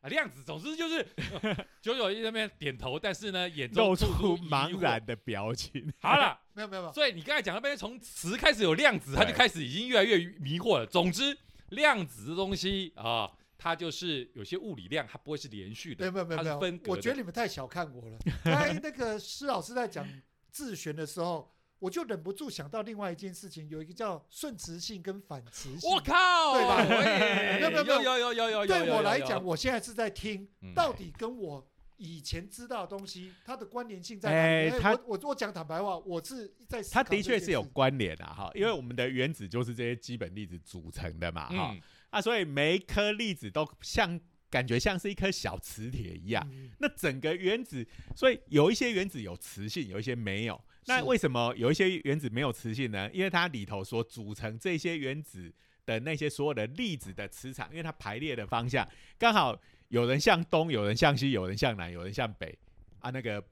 [0.00, 1.06] 啊，量子，总之就是
[1.80, 4.36] 九九一那边点头，但是呢，眼中露出。
[4.38, 5.92] 茫然的表情。
[6.00, 10.86] 好了， 没有没有没有，所以你刚才讲那边从词开始有量子，它就对开始已经越来越迷惑了。
[10.86, 11.36] 总之，
[11.70, 16.80] 量子的东西啊，它就是有些物理量，它不会是连续的，没有没有没有分。
[16.86, 18.18] 我觉得你们太小看我了。
[18.44, 20.06] 刚才那个施老师在讲
[20.50, 25.90] 自旋的时候，我就忍不住想到另外一件事情，有一个叫顺磁性跟反磁性。
[25.90, 31.66] 我靠，对吧喂没有没有没有有有有有有，对我来讲，我现在是在听嗯，到底跟我
[31.96, 34.84] 以前知道的东西，它的关联性在哪里？
[34.84, 41.72] 我我我讲坦白话，我是在它的确是有关联的哈，因为我们的原子就是这些基本粒子组成的嘛哈。
[41.72, 41.80] 嗯，
[42.10, 46.46] 啊，所以每一颗粒子都像感觉像是一颗小磁铁一样。
[46.52, 50.62] 嗯那整个原子，所以有一些原子有磁性，有一些没有。
[50.88, 53.10] 那为什么有一些原子没有磁性呢？
[53.12, 55.52] 因为它里头所组成这些原子
[55.84, 62.58] 的那些所有的粒子的磁场，因为它排列的方向刚好有人向东，有人向西，有人向南，有人向北
[62.98, 63.42] 啊，那个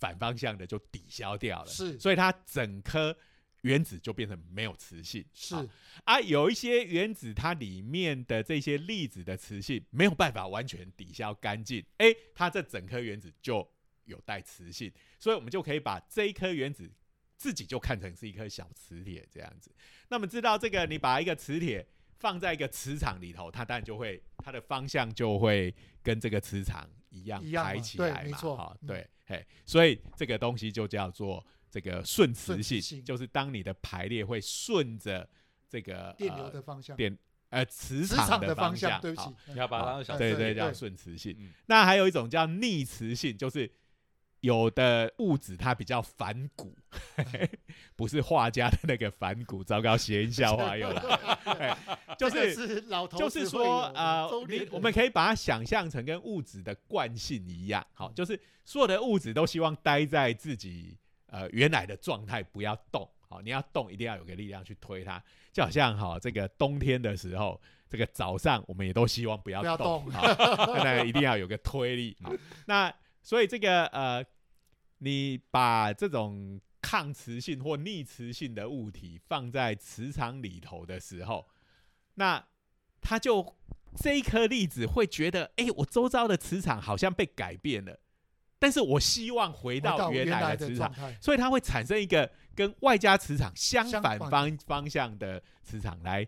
[0.00, 1.70] 反方向的就抵消掉了。
[1.70, 3.16] 是所以它整颗
[3.62, 5.24] 原子就变成没有磁性。
[5.32, 5.66] 是好
[6.04, 13.66] 啊，有一些原子它里面的这些粒子的磁性没有办法完全抵消干净，诶，它这整颗原子就
[14.04, 16.90] 有带磁性，所以我们就可以把这一颗原子
[17.36, 19.70] 自己就看成是一颗小磁铁这样子。
[20.08, 21.86] 那么知道这个，你把一个磁铁
[22.24, 35.28] 放在一个磁场里头，它当然就会它的方向就会跟这个磁场一样一样嘛排起来嘛，没错哈，嗯对，嘿，所以这个东西就叫做这个顺磁性，磁性就是当你的排列会顺着
[35.68, 37.14] 这个电流呃的方向，电
[37.50, 41.36] 呃磁磁场的方向，对不起好，你要把它当小对对对，叫对顺磁性。
[41.38, 43.70] 嗯那还有一种叫逆磁性，就是
[44.44, 46.76] 有的物质它比较反骨，
[47.96, 51.76] 不是画家的那个反骨，糟糕，谐音笑话又来
[52.18, 63.08] 就是是老头就是说，呃你我们可以把它想象成跟物质的惯性一样，好，就是所有的物质都希望待在自己呃原来的状态，不要动。
[63.26, 65.20] 好，你要动，一定要有个力量去推它，
[65.52, 72.14] 就好像哈，这个冬天的时候，这个早上我们也都希望不要动，那一定要有个推力。
[72.22, 72.30] 好，
[72.66, 74.22] 那所以这个呃，
[75.04, 81.46] 你把这种抗磁性或逆磁性的物体放在磁场里头的时候，
[82.14, 82.42] 那
[83.00, 83.54] 它就
[83.96, 87.98] 这一颗粒子会觉得，哎、我周遭的磁场好像被改变了，
[88.58, 96.26] 但是我希望回回到原来来的磁场，所以它会产生一个跟外加磁场相反相反方方向的磁场来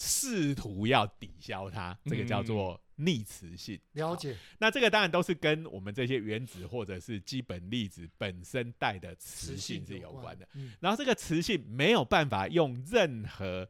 [0.00, 3.78] 试图要抵消它，这个叫做逆磁性。
[3.92, 13.68] 了解，那这个当然都是跟我们这些原子或者是基本粒子本身带的磁性是有关的。，嗯，然后这个磁性没有办法用任何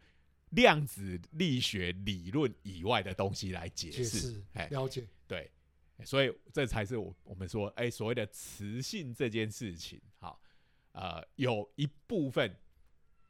[0.51, 4.05] 量子力学理论以外的东西来解释。
[4.05, 5.51] 解释哎，了解，对，
[6.05, 10.41] 所以这才是我我们说，哎，所谓的磁性这件事情，好，
[10.93, 12.57] 呃，有一部分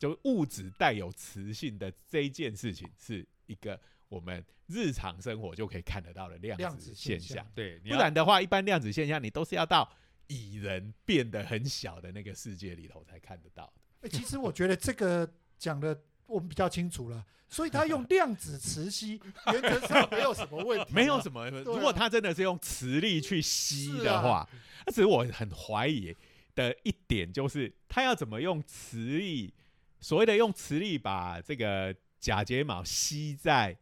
[0.01, 7.47] 就物质带有磁性的这一件事情，是一个我们日常生活就可以看得到的量量子子现现象。
[7.55, 9.93] 对，不然的话，一般量子现象你都是要到
[10.29, 13.73] 蚁人变得很小的那个世界里头才看得到的。
[14.01, 19.21] 哎，其实我觉得这个讲的我们比较清楚了，所以他用量子磁吸，
[19.53, 24.49] 原则上没有什么问题啊，没有什么，啊如果他真的是用磁力去吸的话，
[24.87, 26.17] 那只是我很怀疑
[26.55, 29.53] 的一点就是，他要怎么用磁力，
[30.01, 33.77] 所谓的用磁力把这个假睫毛吸在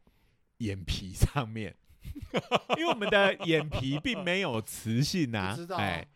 [0.59, 1.77] 眼皮上面，
[2.77, 5.77] 因为我们的眼皮并没有磁性啊，不知道。
[5.77, 6.07] 啊哎，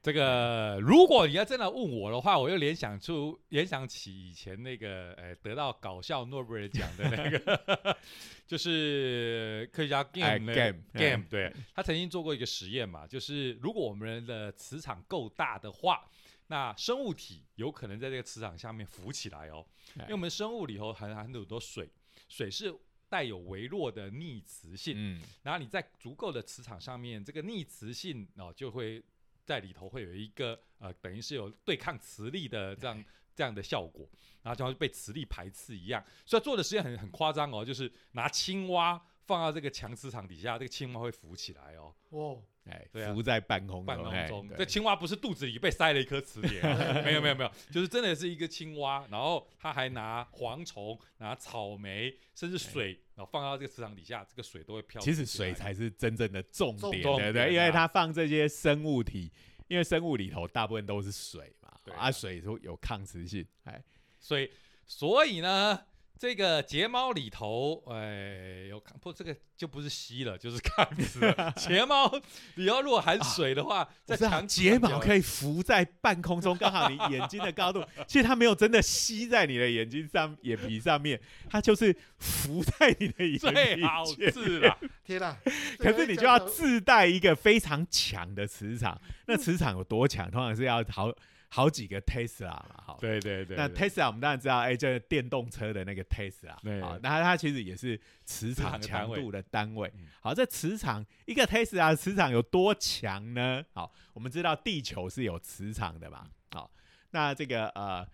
[0.00, 7.96] 这个，如果你要真的问我的话，我又联想出联想起以前那个呃得到搞笑诺贝尔奖的那个，
[8.46, 16.08] 就是科学家 Game、哎、Game Game，对他曾经做过一个实验嘛，就是如果我们人的磁场够大的话，
[16.48, 21.88] 那生物体有可能在这个磁场下面浮起来哦，因为我们生物里头含含很多水，
[22.28, 22.74] 水是
[23.08, 29.02] 带有微弱的逆磁性，嗯，然后你在足够的磁场上面，这个逆磁性哦就会
[29.44, 34.08] 在里头会有一个呃，等于是有对抗磁力的这样这样的效果，
[34.42, 36.04] 然后就好像被磁力排斥一样。
[36.26, 43.12] 所以做的实验很很夸张哦，就是拿青蛙放到这个强磁场底下，这个青蛙会浮起来哦，哦，哎，对啊。
[43.12, 44.48] 浮在半空半空中。
[44.48, 44.56] 对。
[44.56, 46.62] 这青蛙不是肚子里被塞了一颗磁铁，
[47.04, 54.98] 没有没有没有，就是真的是一个青蛙，然后他还拿蝗虫、拿草莓，甚至水，然后放到这个磁场底下，这个水都会飘。
[55.02, 57.32] 其实水才是真正的重点，重对不对？
[57.32, 59.30] 点啊因为它放这些生物体，
[59.66, 63.84] 因为生物里头大部分都是水嘛，对啊，水都有抗磁性，哎，
[64.18, 64.50] 所以
[64.86, 65.78] 所以呢，
[66.18, 71.52] 这个睫毛里头，哎，有看不这个就不是吸了，就是看死了。
[71.56, 72.12] 睫毛
[72.56, 84.76] 你要如果含水的话，啊强睫毛可以以浮在半空中，刚好你眼睛的高度，其实它没有真的吸在你的眼睛上、眼皮上面，它就是浮在你的眼最好是啦。
[85.04, 85.36] 天哪！
[85.78, 90.28] 可是你就要自带一个非常强的磁场，那磁场有多强？
[90.30, 91.12] 通常是要好
[91.48, 92.98] 好几个 Tesla 嘛，好。
[93.00, 100.06] 对对对，那对 Tesla 我们当然知道，哎、这电动车的那个 Tesla，对啊，那它其实也是磁场强度的单位嗯。
[100.20, 103.64] 好，这磁场一个 Tesla 的磁场有多强呢？
[103.72, 106.70] 好，我们知道地球是有磁场的嘛，好，
[107.10, 108.06] 那这个呃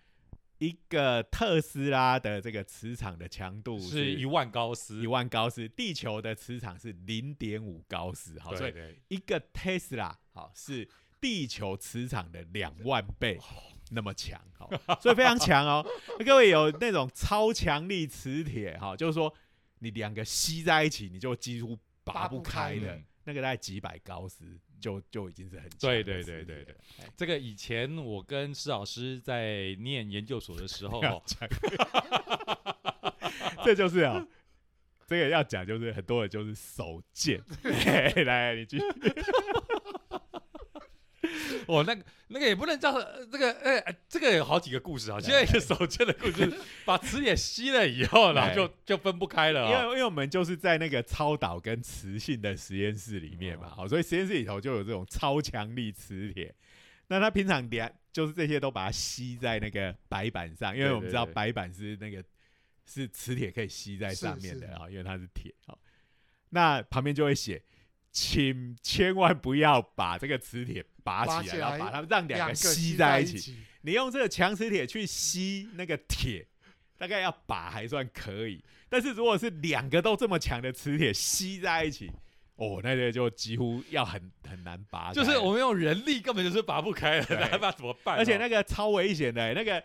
[0.59, 8.73] 一个特斯拉的这个磁场的强度是一万高斯一，万高斯，地球的磁场是零点五高斯，好，所以
[9.09, 10.87] 一个 Tesla 好是
[11.25, 13.39] 地球磁场的两万倍
[13.89, 14.69] 那么强，好，
[15.01, 15.83] 所以非常强哦。
[16.23, 19.33] 各位有那种超强力磁铁，哈，就是说
[19.79, 26.75] 你两个吸在一起，你就几乎拔不开开的嗯，那个大概几百高斯就就已经是很强对对对对对。
[27.17, 31.01] 这个以前我跟施老师在念研究所的时候
[33.65, 34.23] 这就是啊。
[35.07, 38.83] 这个要讲就是很多人就是手贱，嘿来你继续。
[41.69, 42.93] 哦，那个那个也不能叫
[43.25, 45.19] 这个，哎，这个有好几个故事啊。
[45.19, 46.51] 现在一个手剑的故事，
[46.85, 49.69] 把磁铁吸了以后，然后就就分不开了。
[49.69, 56.53] 因为因为我们就是在那个超导跟磁性的实验室里面嘛，好，所以实验室里头就有这种超强力磁铁。
[57.07, 62.23] 那他平常连就是这些都把它吸在那个白板上，因为我们知道白板是那个
[62.85, 65.53] 是磁铁可以吸在上面的啊，因为它是铁。
[65.67, 65.77] 好，
[66.49, 67.61] 那旁边就会写。
[68.17, 73.55] 请千万不要把这个磁铁拔起来，然后把它让两个吸在一起。
[73.81, 76.43] 你用这个强磁铁去吸那个铁，
[76.97, 78.61] 大概要拔还算可以。
[78.89, 82.11] 但是如果是两个都这么强的磁铁吸在一起，
[82.55, 85.13] 哦，那个就几乎要很很难拔。
[85.13, 88.17] 就是我们用人力根本就是拔不开了，那怎么办。
[88.17, 89.83] 而且那个超危险的，那个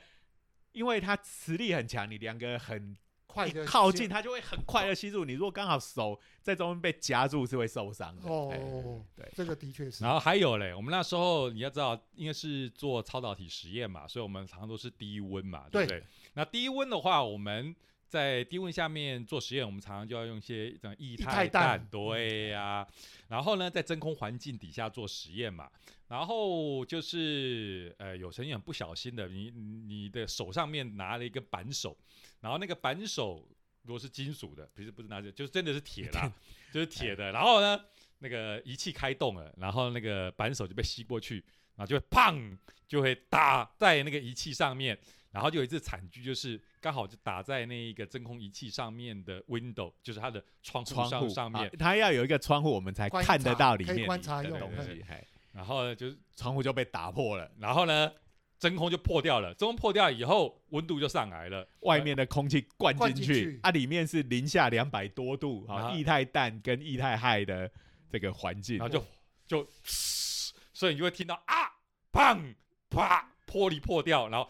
[0.73, 2.97] 因为它磁力很强，你两个很。
[3.33, 5.25] 快的靠近，它就会很快的吸住。
[5.25, 8.29] 你如果刚好手在中间被夹住，是会受伤的。
[8.29, 10.03] 哦，对，这个的确是。
[10.03, 16.03] 然后还有嘞，我们那时候你要知道，应该是做超导体实验嘛，所以我们常常都是低温嘛，对不对？
[16.35, 17.75] 那低温的话，我们
[18.09, 22.87] 在低温下面做实验，我们常常就要用一些这样液态氮，对呀。
[23.29, 25.71] 然后呢，在真空环境底下做实验嘛，
[26.09, 31.97] 然后就是呃，有曾经很不小心的，你你的手上面拿了一个扳手。
[32.41, 33.47] 然后那个扳手
[33.83, 36.33] 如果是金属的，不是不是拿着，就是真的是铁啦，
[36.73, 37.33] 就是铁的。
[37.33, 37.81] 然后呢，
[38.19, 41.37] 那个仪器开动了，然后那个扳手就被吸过去，
[41.77, 42.57] 然后就会砰，
[42.89, 44.99] 就会打在那个仪器上面。
[45.33, 51.71] 然后就有一次惨剧，就是刚好就打在那一个真空仪器上面的 window，就是它的窗户上上面。
[51.79, 55.05] 它要有一个窗户，我们才看得到里面观察用的东西。
[55.53, 58.13] 然后就是窗户就被打破了，然后呢？
[58.61, 67.69] 真空就破掉了，真空破掉以后，温度就上来了，外面的空气灌进去，啊，里面是零下两百多度，啊，液态氮跟液态氦的
[68.13, 69.05] 这个环境，然后就
[69.49, 71.73] 就，所以你就会听到啊，
[72.13, 72.55] 砰，
[72.91, 74.49] 啪，玻璃破掉，然后，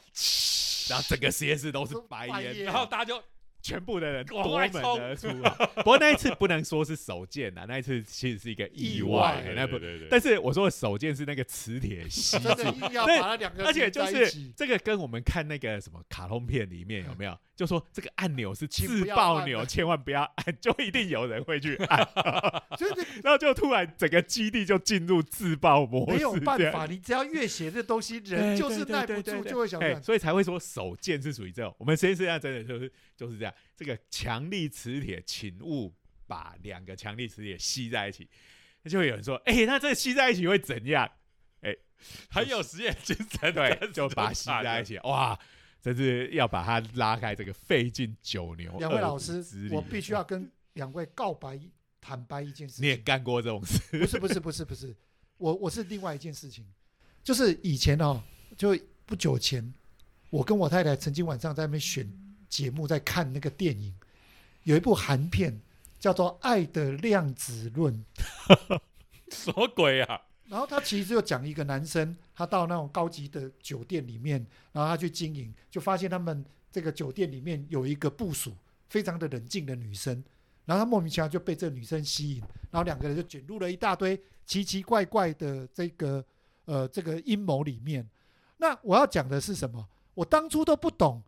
[0.91, 3.23] 然后整个实验室都是白烟，然后大家就。
[3.63, 4.71] 全部的人夺门
[5.01, 5.29] 而出，
[5.77, 9.45] 不过那一次不能说是手贱呐，那一次其实是一个意外。
[9.55, 12.49] 那不，但是我说的手贱是那个磁铁吸住，
[13.07, 13.19] 对，
[13.65, 17.39] 而且就是这个跟我们看那个什么卡通片里面有没有？
[17.55, 21.99] 就说这个按钮是自爆钮，千万不要按，就一定有人会去按，
[23.23, 26.17] 然后就突然整个基地就进入自爆模式。
[26.17, 30.03] 没有办法，你只要越写这东西，人就是耐不住，就会想。
[30.03, 31.75] 所以才会说手贱是属于这种。
[31.77, 35.95] 我们实验室上真的就是就是这样，这个强力磁铁，请勿
[36.27, 38.29] 把两个强力磁铁吸在一起。
[38.83, 41.11] 那就会有人说，哎，那这吸在一起会怎样？
[41.61, 41.77] 哎，
[42.31, 45.39] 很有实验精神， 对，就把吸在一起，哇！
[45.83, 48.71] 这是要把它拉开，这个费尽九牛。
[48.79, 51.59] 两位老师，我必须要跟两位告白、
[52.03, 52.83] 坦白一件事。
[52.83, 53.99] 你也干过这种事？
[53.99, 54.95] 不是，不是，不是，不是。
[55.39, 56.67] 我我是另外一件事情，
[57.25, 58.23] 就是以前哦，
[58.59, 59.73] 就不久前，
[60.29, 62.07] 我跟我太太曾经晚上在那边选
[62.51, 63.95] 节目，在看那个电影，
[64.65, 65.59] 有一部韩片
[65.99, 68.05] 叫做《爱的量子论》，
[69.31, 70.21] 什么鬼啊？
[70.49, 78.53] 然后他其实就讲一个男生，他到那种高级的酒店里面，然后他去经营，就发现他们这个酒店里面有一个部署
[78.89, 80.13] 非常的冷静的女生，
[80.65, 86.25] 然后他莫名其妙就被这个女生吸引，然后两个人就卷入了一大堆奇奇怪怪的这个
[86.65, 88.05] 呃这个阴谋里面。
[88.57, 89.89] 那我要讲的是什么？
[90.15, 91.23] 我当初都不懂，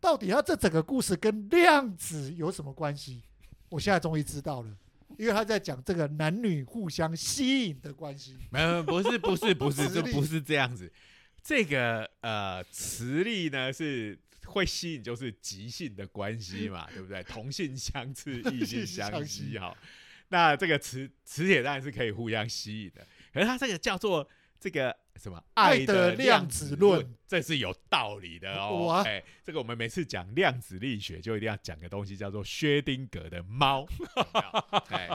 [0.00, 3.22] 到底他这整个故事跟量子有什么关系？
[3.68, 4.76] 我现在终于知道了。
[5.16, 10.92] 因为他在讲这个男女互相吸引的关系，没有，不是，不是，不是， 这不是这样子。
[11.42, 17.22] 这个呃，磁力呢是会吸引，就是极性的关系嘛， 对不对？
[17.24, 19.76] 同性相斥，异性相吸， 哈。
[20.28, 24.28] 那这个磁磁铁当然是可以互相吸引的，可是它这个叫做
[24.60, 24.94] 这个。
[25.18, 27.06] 什么爱的量子论？
[27.26, 29.02] 这是有道理的哦。
[29.04, 33.86] 哎，这个我们每次讲量子力学，就一定要讲个东西，叫做薛丁格的猫。
[34.88, 35.10] 哎，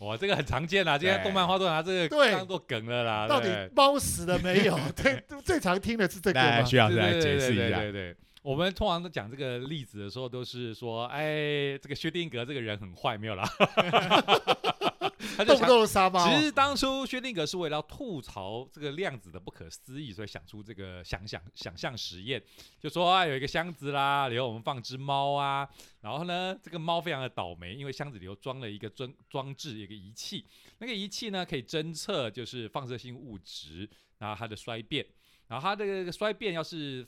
[0.00, 3.26] 哇，这个很常见啦，今天动漫画都拿这个当做梗了啦。
[3.26, 4.78] 到底猫死了没有？
[4.94, 6.64] 最最常听的是这个。
[6.66, 7.78] 需要再解释一下。
[7.78, 13.48] 对对，我们通常都讲这个例子的时候，都是说，哎，这个薛定格这个人很坏，没有啦。
[15.36, 16.28] 他动不动杀猫。
[16.28, 22.42] 其实当初薛定谔是为了吐槽这个量子的不可思议，所以想出这个想想想象实验，
[22.80, 25.68] 就说啊有一个箱子啦，里头我们放只猫啊，
[26.00, 30.46] 然后呢这个猫非常的倒霉，因为箱子里头装了一个装装置一个仪器，
[30.78, 33.88] 那个仪器呢可以侦测就是放射性物质，
[34.18, 35.04] 然后它的衰变，
[35.48, 37.06] 然后它的这个衰变要是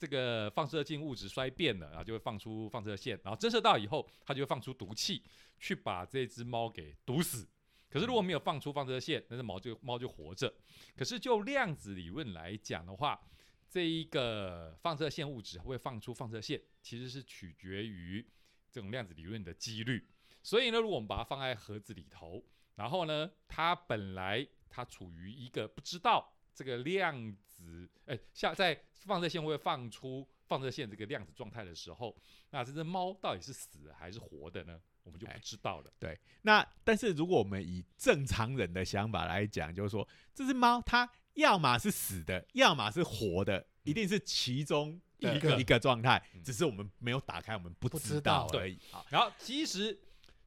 [0.00, 5.22] 这个放射性物质衰变了，然后就会放出放射线，然后侦测到以后，它就会放出毒气。
[5.62, 7.46] 去把这只猫给毒死，
[7.90, 10.50] 可是如果没有放出放射线，那只猫就猫就活着。
[10.96, 13.20] 可是就量子理论来讲的话，
[13.68, 18.26] 这一个放射线物质会放出放射线，其实是取决于
[18.72, 20.08] 这种量子理论的几率。
[20.42, 22.42] 所以呢，如果我们把它放在盒子里头，
[22.76, 32.14] 然后呢，它本来它处于一个不知道这个量子，哎，下在放射线会放出放射线这个量子状态的时候，
[32.50, 34.78] 那这只猫到底是死还是活的呢？
[35.02, 35.90] 我们就不知道了。
[35.98, 48.78] 对，那但是如果我们以正常人的想法来讲，就是说这只猫它要么是死的，要么是活的，一定是其中一个一个状态，只是我们没有打开，我们不知道而已。
[48.90, 49.98] 好，然后其实。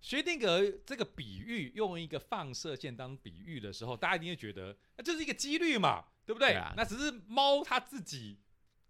[0.03, 6.61] 薛定谔这个比喻用一个放射线当比喻的时候，大家一定会觉得，那就是一个几率嘛，对不对？
[6.75, 8.37] 那只是猫它自己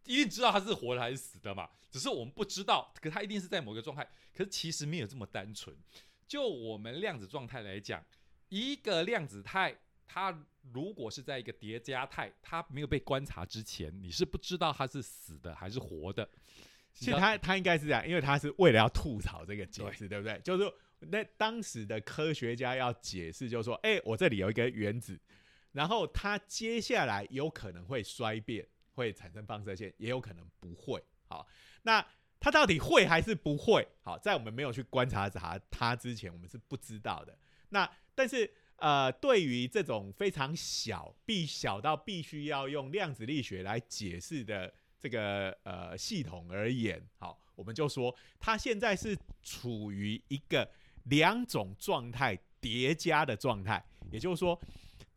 [0.05, 4.03] 一定知道它是活的还是死的嘛，只是我们不知道，可它一定是在某个状态。
[4.33, 5.77] 可是其实没有这么单纯。
[6.27, 8.03] 就我们量子状态来讲，
[8.49, 10.35] 一个量子态，它
[10.71, 16.27] 如果是在一个叠加态，它没有被观察之前，你是不知道它是死的还是活的。
[16.91, 20.41] 其实他他应该是这样，因为他是为了要吐槽这个解释，对不对？
[20.43, 20.75] 就是说。
[21.11, 25.19] 那当时的科学家要解释，就是说，哎，我这里有一个原子，
[25.71, 31.03] 然后它接下来有可能会衰变，会产生放射线，也有可能不会。
[31.27, 31.47] 好，
[31.83, 32.05] 那
[32.39, 33.87] 它到底会还是不会？
[34.01, 37.37] 好，在我们没有去观察它它之前，我们是不知道的。
[37.69, 50.69] 那但是呃，对于这种非常小，必小到必须要用量子力学来解释的这个呃系统而言，好，我们就说它现在是处于一个。
[51.03, 54.57] 两种状态叠加的状态，也就是说，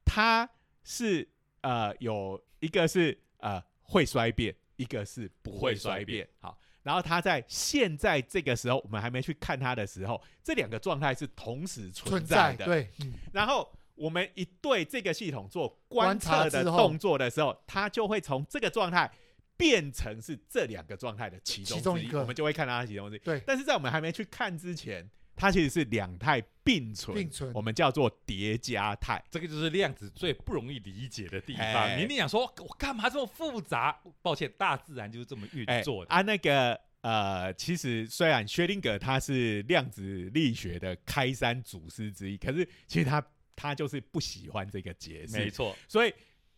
[0.05, 0.49] 它
[0.83, 1.29] 是
[1.61, 6.29] 呃有一个是呃会衰变，一个是不会衰变。
[6.41, 12.65] 好，然后它在现在这个时候，我们还没去看它的时候，这两个状态是同时存在的。
[12.65, 12.91] 对，
[13.33, 19.09] 然后我们一对这个系统做观测的动作的时候，它就会从这个状态
[19.57, 23.19] 变成是这两个状态的其中之一，我们就会看到它其中之一。
[23.21, 25.09] 对，但是在我们还没去看之前。
[25.37, 29.23] 它其实是两态并存，我们叫做叠加态。
[29.31, 31.97] 这个就是量子最不容易理解的地方。
[31.97, 34.01] 你你想说，我干嘛这么复杂？
[34.23, 36.11] 抱歉，大自然就是这么运作的。
[36.11, 43.25] 啊，那个呃，其实虽然薛定谔他是量子力学的开山祖师之一，可是其实他
[43.55, 45.37] 他就是不喜欢这个解释。
[45.37, 46.13] 没错，所以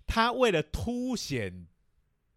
[0.07, 1.66] 他为了凸显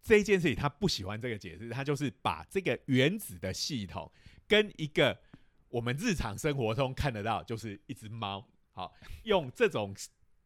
[0.02, 4.10] 这件事情，他不喜欢这个解释，他就是把这个原子的系统
[4.48, 5.18] 跟一个。
[5.72, 8.46] 我们日常生活中看得到，就是一只猫。
[8.72, 8.94] 好，
[9.24, 9.94] 用这种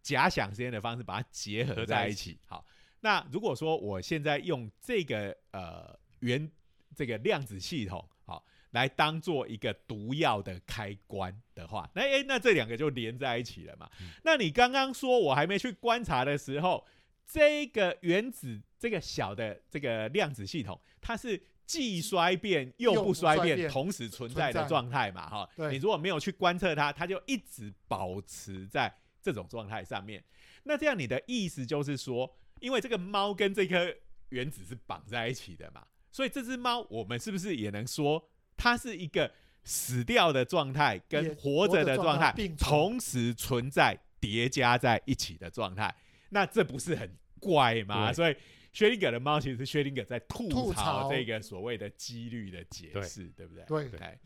[0.00, 2.38] 假想实验的方式把它结合在一起。
[2.46, 2.64] 好，
[3.00, 6.48] 那如果说我现在用这个呃原
[6.94, 13.90] 这个量子系统，好，来当做一个毒药的开关的话，那诶，那这两个就连在一起了嘛？
[14.22, 16.86] 那你刚刚说我还没去观察的时候，
[17.26, 21.42] 这个原子这个小的这个量子系统，它是。
[21.66, 25.50] 既衰变又不衰变，同时存在的状态嘛，哈。
[25.68, 30.22] 你如果没有去观测它，它就一直保持在这种状态上面。
[30.62, 33.92] 那这样你的意思就是说，因为这个猫跟这颗
[34.28, 39.28] 原子是绑在一起的嘛，所以这只猫我们是不是也能说它是一个
[39.64, 45.92] 死掉的状态跟活着的状态同时存在叠加在一起的状态？
[46.30, 48.12] 那这不是很怪吗？
[48.12, 48.36] 所以。
[48.76, 53.64] 薛定谔的猫其实是薛定谔在吐槽这个所谓的几率的解释，对不对？
[53.64, 54.18] 对对。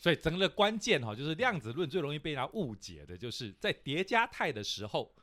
[0.00, 5.14] 所以整个关键哈，就是量子论最容易被人家误解的，就是在叠加态的时候，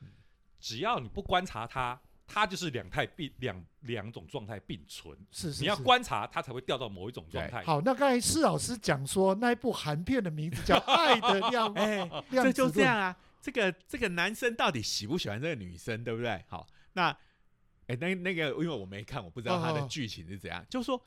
[0.61, 5.17] 只要你不观察它，它就是两态并两两种状态并存。
[5.31, 5.63] 是是。
[5.63, 7.61] 你要观察它，才会掉到某一种状态。
[7.65, 13.13] 好，那刚才施老师讲说，那一部韩片的名字叫《爱的量》， 哎，这就这样啊。
[13.41, 16.41] 这个这个男生到底喜不喜欢这个女生，对不对？
[16.47, 17.13] 好，那。
[17.91, 20.65] 哎，那那个，因为我没看，我不知道它的剧情是怎样。
[20.69, 21.03] 就是说，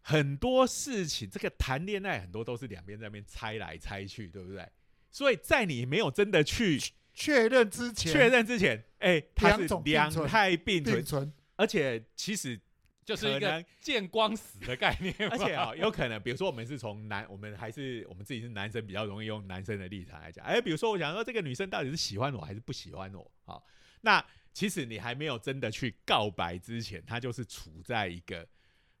[0.00, 4.68] 很多事情，这个谈恋爱很多都是两边在那边猜来猜去，对不对？
[5.12, 6.80] 所以在你没有真的去
[7.14, 12.60] 确认之前，确认之前，哎，它是两态并存，而且其实
[13.04, 15.14] 就是一个见光死的概念。
[15.30, 20.44] 而且啊，有可能，比如说我们是从男，我们还是我们自己是男生，比较容易用男生的立场来讲。
[20.44, 23.30] 哎，比如说我想说，这个女生到底是喜欢我还是不喜欢我？
[23.44, 23.64] 好，
[24.00, 24.24] 那。
[24.58, 28.44] 其实你还没有真的去告白之前，他就是处在一个，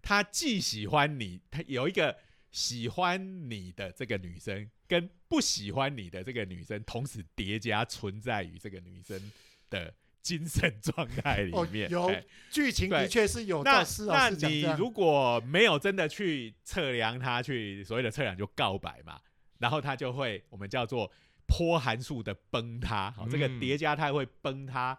[0.00, 2.16] 他既喜欢你，他有一个
[2.52, 9.20] 喜欢你的这个女生，跟不喜欢你的这个女生同时叠加存在于这个女生
[9.68, 9.92] 的
[10.22, 11.90] 精神状态里面。
[11.90, 12.08] 有
[12.52, 13.64] 剧情的确是有。
[13.64, 19.20] 那那你如果没有真的去测量他，去所谓的测量就告白嘛，
[19.58, 21.10] 然后他就会我们叫做
[21.48, 24.96] 波函数的崩塌，好，这个嗯叠加它会崩塌。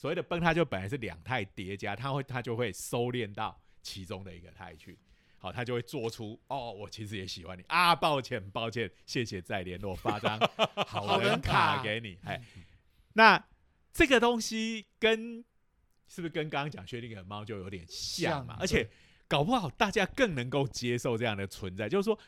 [0.00, 4.98] 所谓的崩塌，就本来是两态叠加，它会它就会收敛到其中的一个态去。
[5.36, 10.38] 好，它就会做出哦，我其实也喜欢你啊，抱歉抱歉，谢谢再联络，发张
[10.86, 12.16] 好 好人人卡卡给你。
[12.24, 12.40] 哎，
[13.12, 13.44] 那
[13.92, 15.44] 这个东西跟
[16.08, 18.54] 是不是跟刚刚讲薛定谔猫就有点像嘛？
[18.54, 18.88] 像而且
[19.28, 22.18] 搞不好大家更能够接受这样的存在，就是说。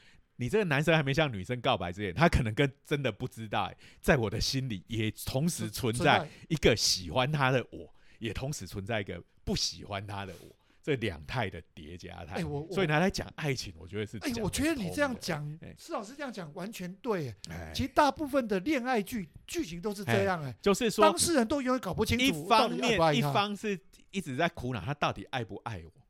[0.42, 7.88] 你这个男生还没向女生告白之前，他可能跟真的不知道、哎在我的心里也同时存在一个喜欢他的我，
[8.18, 10.48] 也同时存在一个不喜欢他的我，
[10.82, 12.34] 这两态的叠加态。
[12.36, 17.28] 哎我我所以拿来讲爱情，我觉得是哎，我觉得你这样，讲哎，施老师这样讲完全对。
[17.48, 17.72] 哎哎。
[17.72, 23.78] 其实大部分的恋爱剧剧情都是这样，哎，就是说当事人都永远搞不清楚一方面一方是
[24.10, 25.90] 一直在苦恼他到底爱不爱我。
[25.90, 26.01] 啊，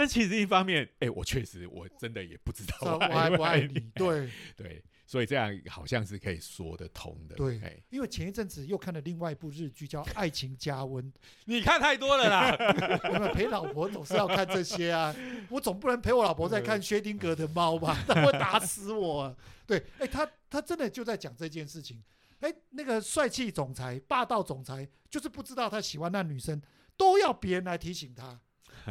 [0.00, 7.36] 但其实一方面，哎、我确实我真的也不知道我爱爱不爱你你？，对对，所以这样好像是可以说得通的。
[7.36, 11.04] 对哎，因为前一阵子又看了另外一部日剧叫《爱情加温》，
[11.44, 12.56] 你看太多了啦。
[13.12, 15.14] 我们陪老婆总是要看这些啊？
[15.50, 17.94] 我总不能陪我老婆在看薛定谔的猫吧？
[18.08, 19.36] 他会打死我、啊。
[19.66, 22.02] 对，哎，他他真的就在讲这件事情。
[22.38, 26.58] 哎，那个帅气总裁、霸道总裁，就是不知道他喜欢那女生，
[26.96, 28.40] 都要别人来提醒他，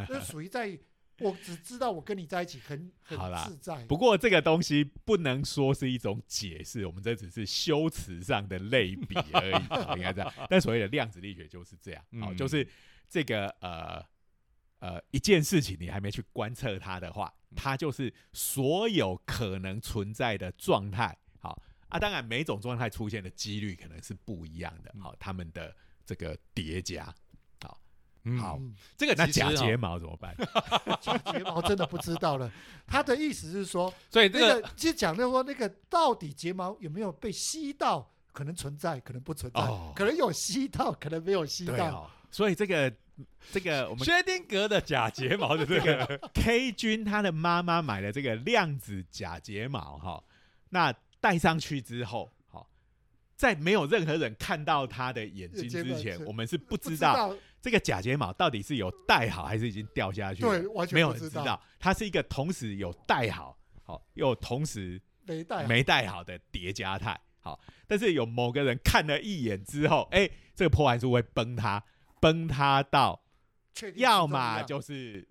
[0.08, 0.78] 就属于在
[1.20, 3.86] 我只知道我跟你在一起很很自在。
[3.86, 10.34] 不过这个东西不能说是一种解释，我们这只是修辞上的类比而已，应该这样。
[10.50, 12.68] 但所谓的量子力学就是这样，好、嗯就是
[13.08, 14.04] 这个呃
[14.80, 27.14] 呃一件事情你还没去观测它的话，它就是所有可能存在的状态，好啊，当然每种状态出现的几率可能是不一样的，好，他们的这个叠加，
[28.40, 28.60] 好，
[28.98, 30.36] 这个假睫毛怎么办？
[31.02, 32.52] 假睫毛真的不知道了。
[32.86, 38.12] 他的意思是说，所以这个那个其实讲的说，那个到底睫毛有没有被吸到？
[38.32, 41.88] 可能存在，可能不存在，哦可能有吸到，可能没有吸到。
[41.88, 42.94] 哦，所以这个
[43.52, 50.24] 这个我们薛定格的假睫毛的这个 K 君他的妈妈买了这个量子假睫毛哈，
[50.70, 52.70] 那戴上去之后，好，
[53.36, 60.50] 在没有任何人看到他的眼睛之前，我们是不不知道道，这个假睫毛到底是有戴好还是已经掉下去了。
[60.50, 67.20] 对，完全没有人知道，它是一个同时有戴好，好又同时没带好，没戴好的叠加态。
[67.42, 71.84] 好，但是有某个人看了一眼之后，哎、这个破函数会崩塌，
[72.20, 73.22] 崩塌到
[73.96, 75.26] 要么就是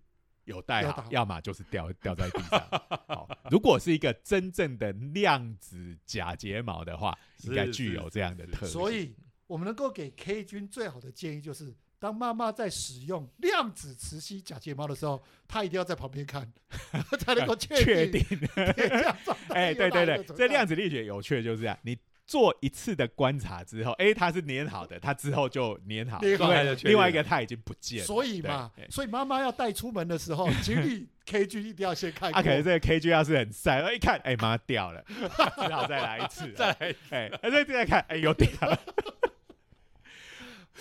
[0.45, 2.59] 有戴好要么就是掉掉在地上。
[3.09, 8.69] 好，如果是一个真正的量子假睫毛的话，应该具有这样的特性。
[8.69, 9.15] 所以
[9.47, 16.51] 我们能够给 K 君最好的建议就是，当妈妈在使用量子磁吸假睫毛的时候，她一定要在旁边看，
[17.19, 18.23] 才能够确确定。
[18.39, 21.97] 定，这样状态哎，有对对对，这量子力学有趣的就是这样，你
[22.27, 28.05] 做一次的观察之后，哎，它是粘好的，它之后就粘好了，另外一个它已经不见了。
[28.05, 32.39] 所以嘛，所以妈妈要带出门的时候， 请你 KG 一定要先看过。
[32.39, 38.79] 啊，可能这个 KG 要是很晒，然后一看，哎妈掉了，只好再来一次，再来哎，再再看，哎又掉了，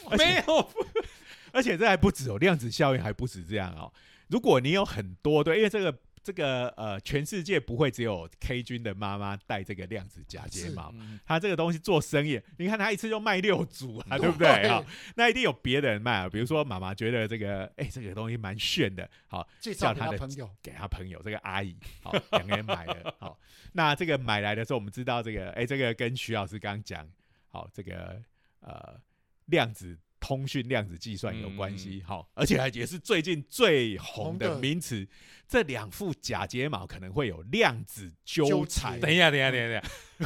[0.17, 0.69] 没有
[1.53, 3.91] 而且这还不止哦，量子效应还不止这样哦。
[4.27, 14.47] 如果你有很多对，因为这个这个呃，全世界不会只有 K 君的妈妈戴这个量子假睫毛，嗯他这个东西做生意，你看他一次就卖六组啊，对不对？
[14.63, 14.83] 对好，
[15.15, 21.73] 那一定有别的人卖啊，比如说妈妈觉得这个哎这个东西蛮炫的，好叫他的朋友，给他朋友这个阿姨，
[22.03, 23.39] 好两个人买了，好
[23.71, 27.07] 那这个买来的时候，我们知道这个哎这个跟徐老师刚刚讲，
[27.47, 28.21] 好这个
[28.59, 28.99] 呃
[29.47, 29.99] 量子。
[30.19, 35.07] 通讯量子计算有关系，好、而且还也是最近最红的名词。
[35.47, 40.25] 这两副假睫毛可能会有量子纠纠缠，等一下，等一下，等一下，等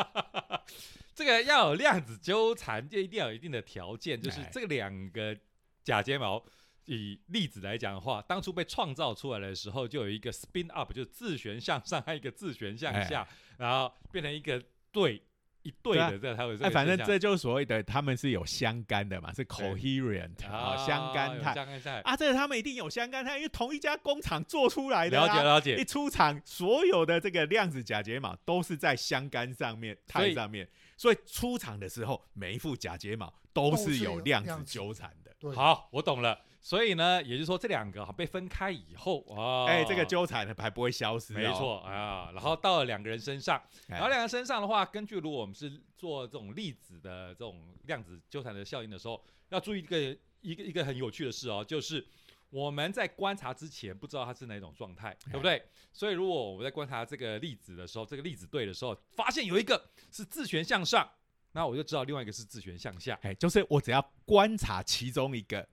[0.00, 0.64] 下。
[1.14, 5.36] 这个要有量子纠缠，就一定要有一定的条件，就是哎这两个
[5.84, 6.42] 假睫毛，
[6.86, 13.28] 以粒子来讲的话，当初被创造出来的时候，就有一个 spin up，就是自旋向上，还有一个自旋向下，
[13.58, 15.22] 然后变成一个对
[15.62, 22.00] 一对的，这个才有这哎，反正这就是所谓的他们是有相干的嘛，是 coherent 啊，相干态相干态。
[22.00, 25.42] 啊，这个他们一定有相干态，因为同一家工厂做出来的、了解啊。
[25.42, 35.32] 了解一，出厂，所有的这个量子假睫毛都是在相干上面、所以态上面，所以出厂的时候，每一副假睫毛都都是是有有量子纠缠的。
[35.38, 36.38] 对，好，我懂了。
[36.64, 42.30] 所以呢，也就是说这两个哈被分开以后啊，哎、这个纠缠还不会消失、哦，没错啊。
[42.32, 43.96] 然后到了两个人身上，哎。
[43.98, 52.06] 然后两个人身上的话，根据如果我们是做这种粒子的这种量子纠缠的效应的时候，要注意一个一个一个很有趣的事哦，就是
[52.48, 55.60] 我们在观察之前不知道它是哪种状态，对不对？
[55.92, 61.10] 所以如果我们在观察这个粒子的时候，这个粒子对的时候，发现有一个是自旋向上，
[61.50, 63.18] 那我就知道另外一个是自旋向下。
[63.22, 65.68] 哎，就是我只要观察其中一个，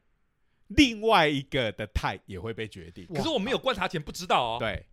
[0.69, 3.05] 另外一个的态也会被决定。
[3.13, 4.57] 可是我没有观察前不知道哦。
[4.59, 4.85] 对。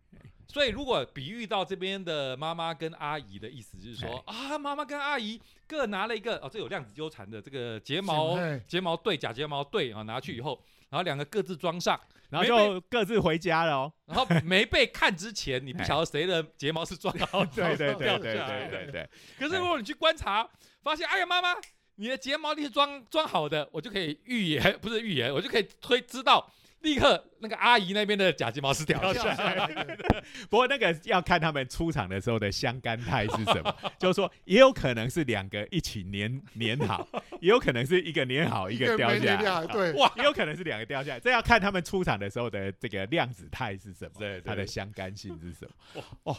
[0.48, 12.00] 所以，如果比喻到这边的妈妈跟阿姨的意思，就是说啊，妈妈跟阿姨各拿了一个哦，这有量子纠缠的这个睫毛睫毛对假睫毛对啊，拿去以后，然后两个各自装上，
[12.30, 13.92] 然后就各自回家了哦。
[14.06, 19.10] 然后没被看之前，你不晓得谁的睫毛是装好， 对对 对对对对对。
[19.36, 20.48] 可是如果你去观察，
[20.80, 21.56] 发现哎呀，妈妈
[21.96, 26.50] 你的睫毛你是装装好的，我就可以预言，不是预言，我就可以推知道。
[26.82, 29.66] 立刻，那个阿姨那边的假睫毛是掉下来。
[30.48, 37.08] 不过那个要看他们出场的时候的相干态是什么，就是说也有可能是两个一起粘粘好，
[37.40, 39.66] 也有可能是一个粘好一个掉下来。
[39.66, 41.18] 对，哇，也有可能是两个掉下来。
[41.18, 45.72] 这要看他们出场的时候的这个量子态是什么，对，它的相干性是什么。
[45.94, 46.38] 哇哦，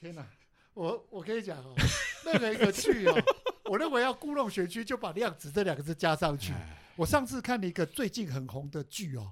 [0.00, 0.24] 天哪！
[0.72, 1.74] 我我跟你讲哦，
[2.24, 3.20] 任何一个剧哦，
[3.70, 6.52] 我认为要故弄玄虚，就把量子这两个字加上去。
[6.96, 9.30] 我上次看了一个最近很红的剧哦。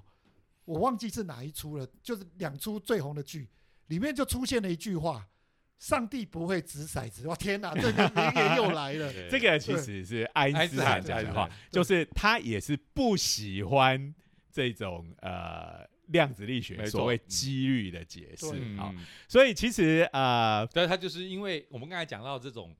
[0.63, 3.49] 我忘记是哪一出了，就是两出最红的剧，
[3.87, 5.27] 里面就出现了一句话
[5.77, 9.11] ：“上帝不会掷骰子。”哇，天哪，这个名言又来了。
[9.29, 14.15] 这个其实是爱因斯坦讲的话，就是他也是不喜欢
[14.53, 18.45] 这种呃量子力学所谓几率的解释
[18.77, 18.95] 啊。
[19.27, 22.73] 所以其实呃，但他就是因为我们刚才讲到这种。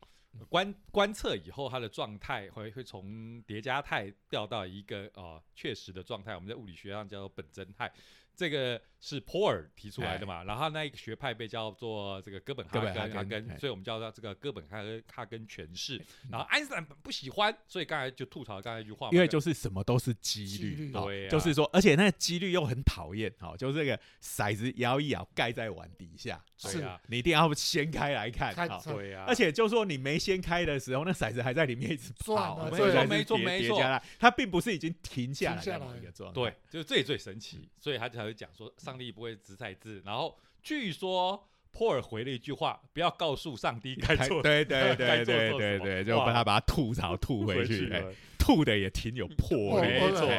[0.47, 7.91] 观观测以后，它的状态会会从叠加态掉到一个呃确实的状态，我们在物理学上叫做本真态。
[8.39, 10.45] 这个是波尔提出来的嘛？
[10.45, 12.79] 然后那一个学派被叫做这个哥本哈
[13.25, 16.01] 根，所以我们叫它这个哥本哈根哈根诠释。
[16.31, 39.09] 然后爱因斯坦不喜欢，所以刚才就吐槽刚才一句话，因为就是什么都是几率，对，就是说，而且那个几率又很讨厌，好，就是这个骰子摇一摇盖在碗底下，是啊，你一定要掀开来看，对啊，而且就说你没掀开的时候，那骰子还在里面一直转，没错没错没错，它并不是已经停下来的一个状态，对，就是这最神奇，所以它才会讲说上帝。
[39.11, 47.91] 不会掷骰子，然后据说波尔回了一句话：“不要告诉上帝该做，对对 对对对对，就把他把他吐槽吐回去，
[48.38, 49.89] 吐的也挺有魄力，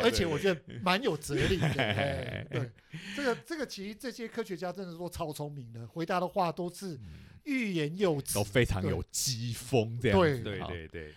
[0.03, 1.68] 而且我觉得蛮有哲理的。
[2.49, 2.70] 对，
[3.16, 6.99] 这个这个其实这些科学家真的都超聪明的，回答的话都是
[7.45, 10.38] 欲言又止，都非常有机锋，这样对。
[10.41, 11.14] 对对对，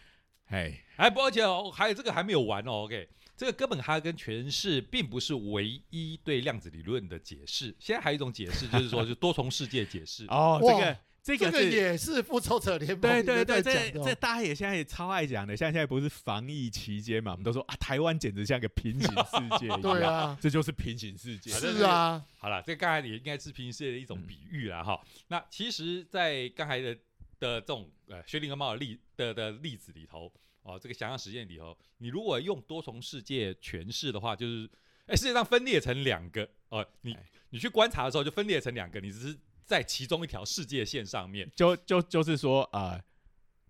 [0.48, 3.08] 哎哎，不，而且还有这个还没有完哦，OK。
[3.36, 10.26] 这个哥本哈根诠释并不是唯一对量子理论的解释，现在还有一种解释，就是说，是多重世界解释。
[10.30, 15.58] 哦，这个这个也是复仇者联盟对对对，这这大家也现在也超爱讲的。
[15.58, 19.68] 像现在不是防疫期间嘛，我们都说啊，台湾简直像个平行世界。
[19.82, 21.50] 对啊，这就是平行世界。
[21.52, 25.02] 是啊，好了，这刚才也应该是平行世界的一种比喻了哈。
[25.30, 26.94] 那其实，在刚才的
[27.40, 30.32] 的这种呃薛定谔猫的例的的例子里头。
[30.64, 34.70] 哦，这个想象实验里头，你如果用多重世界诠释的话，就是，
[35.06, 37.16] 哎，世界上分裂成两个，哦，你
[37.50, 43.00] 你去观察的时候就分裂成两个，你只是在其中一条世界线上面，就就就是说，呃，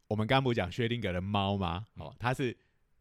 [0.07, 1.87] 我们刚不讲薛定谔的猫吗？
[1.95, 2.55] 哦，它是。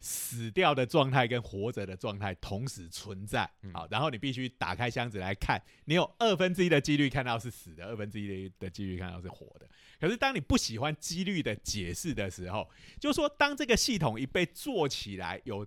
[0.05, 9.68] 死掉的状态跟活着的状态同时存在，好，然后你必须打开箱子来看，你有二分之一的几率看到是死的，二分之一的的几率看到是活的。
[10.03, 15.64] 可是当你不喜欢几率的解释的时候，就是说，当这个系统一被做起来，有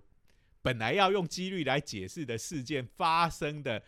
[0.60, 3.82] 本来要用几率来解释的事件发生的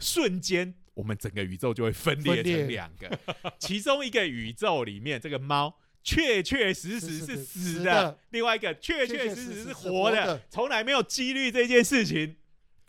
[0.00, 3.16] 瞬间，我们整个宇宙就会分裂成两个，
[3.60, 5.78] 其中一个宇宙里面这个猫。
[6.02, 12.34] 确确实实是死的，另外一个确确实实是活的，从来没有几率这件事情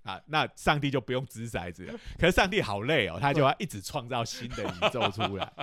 [0.01, 1.99] 啊，那上帝就不用掷骰子了。
[2.17, 5.53] 可是上帝好累哦，他就要一直创造新的宇宙出来，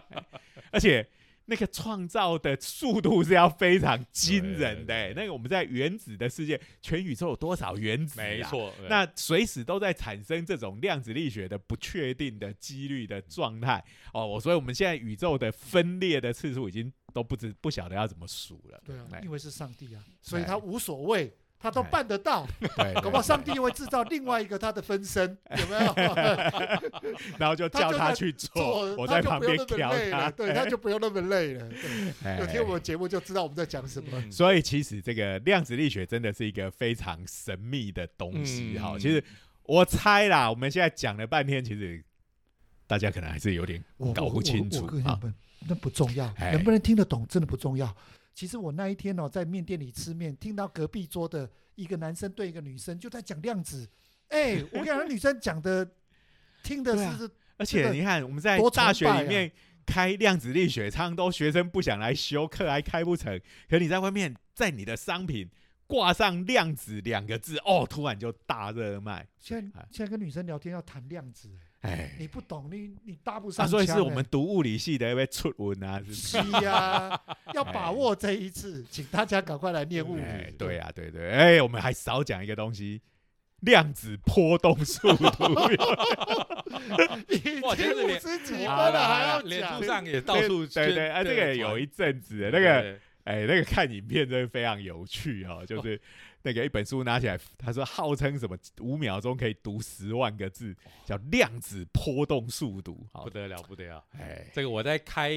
[0.70, 1.04] 而且。
[1.46, 8.20] 那个创造的速度是要非常惊人的，那个我们在原子的世界，全宇宙有多少原子？
[8.20, 14.26] 没错，那随时都在产生这种量子力学的不确定的几率的状态哦。
[14.26, 18.80] 我所以我们现在宇宙的分裂的次数已经都不知不晓得要怎么数了。
[18.84, 21.32] 对啊，因为是上帝啊，所以他无所谓。
[21.64, 22.46] 他都办得到，
[22.76, 25.94] 对，搞不好上帝会制造另外一个他的分身，有没有？
[27.40, 31.66] 然后就叫他去做，我在旁边调他，对，他就不用那么累了。
[32.38, 34.30] 有听我们节目就知道我们在讲什么。
[34.30, 38.98] 所以其实这个量子力学真的是一个非常神秘的东西哈。
[38.98, 39.24] 其实
[39.62, 42.04] 我猜啦，我们现在讲了半天，其实
[42.86, 43.82] 大家可能还是有点
[44.14, 45.18] 搞不清楚啊。
[45.66, 47.96] 那不重要，能不能听得懂真的不重要。
[48.34, 53.88] 其实我那一天哦，在面店里吃面，听到隔壁桌的一个男生对一个女生就在讲量子，
[54.28, 55.88] 哎， 我跟你讲，女生讲的
[56.62, 59.50] 听的是而且你看我们在大学里面
[59.86, 63.40] 开量子力学，常常都学生不想来修课，还开不成。
[63.68, 65.48] 可你在外面，在你的商品
[65.86, 69.28] 挂上量子两个字，哦，突然就大热卖。
[69.38, 71.48] 现在哎现在跟女生聊天要谈量子，
[71.84, 73.68] 哎，你不懂，你你搭不啊，上腔。
[73.68, 75.98] 所以是我哎们读物理系的要出文啊？
[75.98, 77.20] 是不是是呀，
[77.52, 83.02] 要把握这一次，请大家赶快来念物哎理。，对呀、对对，哎，我们还少讲一个东西，
[83.60, 85.24] 量子波动速度。
[87.28, 89.84] 已哇真是几分了了，还要脸书。
[89.84, 96.00] 上也到处对对，啊，这个有一阵子的那个，哎，那个看影片真的非常有趣哦，就是
[96.44, 100.76] 那个一本书拿起来，他说号称什么五秒钟可以读十万个字，
[101.06, 103.06] 叫量子波动速读。
[103.10, 104.04] 好不，得了不得了。
[104.10, 105.32] 哎，这个我在开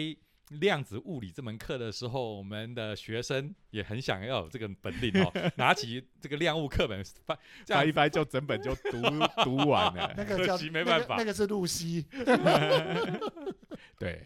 [0.59, 9.01] 量子物理这门课的时候，我们的学生也很想要有这个本领哦， 拿起这个量物课本翻，这样翻一翻就整本就读
[9.43, 10.13] 读完了。
[10.15, 12.05] 那个叫没那个办法那个是露西，
[13.99, 14.21] 对，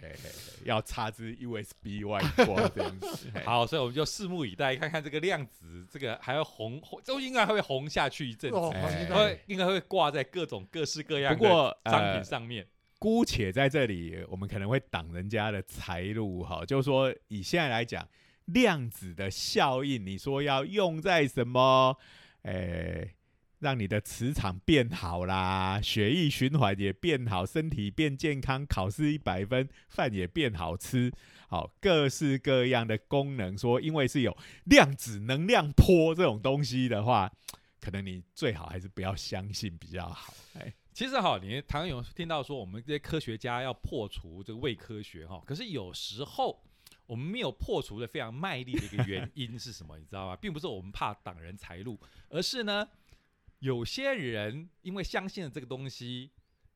[0.65, 3.32] 要插支 USB 外挂这样子。
[3.34, 12.67] 哎好，所以我们就拭目以待，看看这个量子这个还要红，红都应该会红下去一阵子，会应该会挂在各种各式各样的不过商呃品上面。
[12.99, 18.07] 姑且在这里，我们可能会挡人家的财路哈，就是说以现在来讲，
[18.45, 21.97] 量子的效应，你说要用在什么？
[22.43, 23.13] 诶、
[23.62, 31.12] 让你的磁场变好啦，血液循环也变好，身体变健康，考试一百分，饭也变好吃，
[31.47, 33.55] 好，各式各样的功能。
[33.55, 37.32] 说因为是有量子能量波这种东西的话，
[37.80, 40.34] 可能你最好还是不要相信比较好。
[40.55, 46.64] 哎，其实哈，你常有听到说我们这些科学家要破除这个伪科学哈，可是有时候
[47.05, 49.99] 我们没有破除的非常卖力的一个原因是什么？
[49.99, 50.36] 你知道吗？
[50.36, 51.99] 并不是我们怕挡人财路，
[52.30, 52.88] 而是呢，
[53.62, 56.32] 有些人因为相信了这个东西，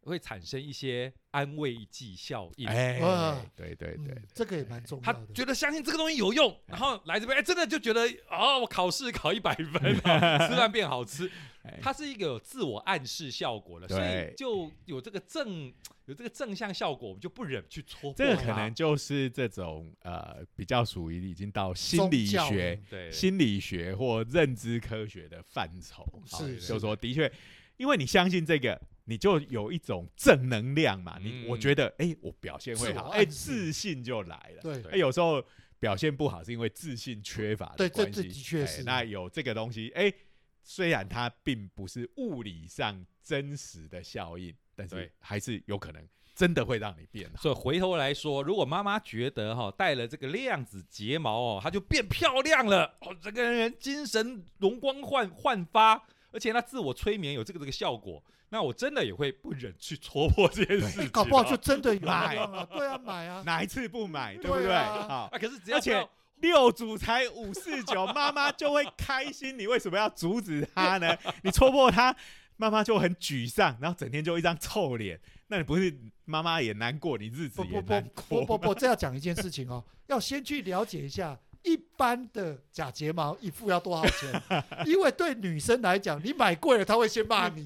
[0.10, 2.68] 会产生一些安慰剂效应。
[2.68, 5.34] 哎哇，对对对嗯，这个也蛮重他要的。
[5.34, 11.30] 觉得相信这个东西有用，然后来这边，哎，真的就觉得哦，我考试考一百分、哦， 吃饭变好吃，
[11.64, 11.80] 哎。
[11.82, 15.74] 它是一个有自我暗示效果了，所以就有这个正
[16.06, 23.12] 有这个正向效果，我们就不忍去戳破这个可能就是这种呃，比较属于已经到心理学、对。
[23.12, 26.06] 心理学或认知科学的范畴。
[26.26, 26.58] 是。
[26.58, 27.32] 就是说，的确，
[27.78, 31.18] 因为你相信这个，你就有一种正能量嘛。
[31.22, 34.62] 你嗯我觉得，哎，我表现会好，哎，自信就来了。
[34.62, 35.44] 对哎，有时候
[35.80, 38.22] 表现不好是因为自信缺乏的关系。
[38.22, 40.12] 这的确那有这个东西，哎，
[40.62, 47.42] 虽然它并不是物理上真实的效应，但是对还是有可能真的会让你变好。
[47.42, 62.68] 所以回头来说，如果妈妈觉得哈、戴了这个量子睫毛哦，她就变漂亮了哦，整个人精神容光焕焕发，而且他自我催眠有这个这个效果，那我真的也会不忍去戳破这件事情、哎搞不好就真的买用啊！
[62.76, 63.42] 对啊，买啊！
[63.46, 64.66] 哪一次不买，对不对？
[64.66, 66.08] 对啊可是只要而且
[66.42, 69.58] 六组才五四九，妈妈就会开心。
[69.58, 71.18] 你为什么要阻止她呢？
[71.44, 72.14] 你戳破她，
[72.58, 75.20] 妈妈就很沮丧，然后整天就一张臭脸。
[75.48, 78.42] 那你不是妈妈也难过，你日子不不不也难过。
[78.42, 84.42] 不不不，这要讲一件事情哦，要先去了解一下一般的假睫毛一副要多少钱，
[84.86, 87.64] 因为对女生来讲，你买贵了，她会先骂你。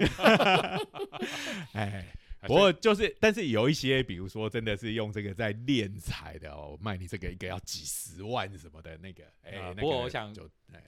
[1.74, 2.06] 哎，
[2.42, 10.34] 不过就是，但是有一些，比如说真的是用这个在敛财的哦，卖你这个一个要几十万什么的那个，哎，啊那个不过我想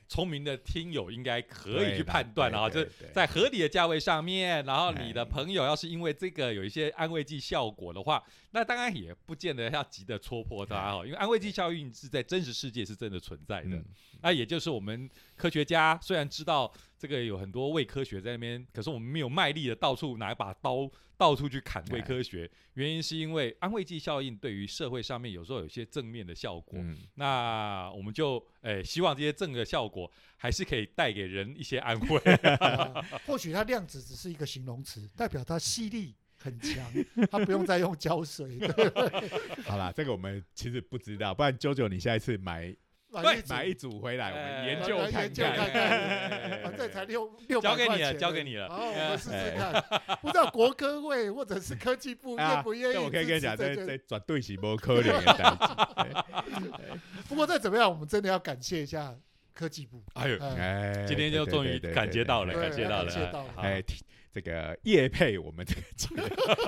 [0.07, 3.11] 聪明的听友应该可以去判断啊，就对对对。
[3.11, 5.25] 在合理的价位上面，然后你的哎。
[5.25, 13.75] 朋友要是因为这个有一些安慰剂效果的话，那当然也不见得要急着戳破它哦，因为安慰剂效应是在真实世界是真的存在的。
[13.75, 13.85] 嗯
[14.23, 20.87] 那也就是我们科学家虽然知道这个有很多伪科学在那边，可是我们没有卖力的到处拿一把刀
[21.21, 26.79] 到处去砍伪科学，原因是因为安慰剂效应对于社会上面有时候有些正面的效果。
[26.81, 32.17] 嗯，那我们就诶、希望这些正的效果还是可以带给人一些安慰。
[32.57, 36.91] 啊 或许它量子只是一个形容词，代表它吸力很强，
[37.29, 38.57] 它不用再用胶水。
[38.57, 42.75] 对好啦，这个我们其实不知道，不然九九你下一次买
[43.11, 50.17] 买一组买一组回来，我们哎研究来看研究看反正才六六交给你了百块钱交给你了好，我们试试哎看。
[50.21, 52.93] 不知道国科会或者是科技部 愿不愿意？
[52.93, 56.71] 这我可以跟你讲，这这这绝对是不可能的代志。
[57.27, 59.13] 不过再怎么样，我们真的要感谢一下
[59.53, 60.03] 科技部。
[60.13, 63.83] 哎呦，哎，哎，今天就终于感觉到了，感谢到了，感谢到了哎，
[64.31, 65.81] 这个业配我们这个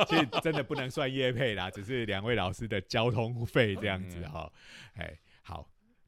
[0.06, 4.52] 其实真的不能算业配啦，只是两位老师的交通费这样子嗯哈。
[4.96, 5.66] 哎，好，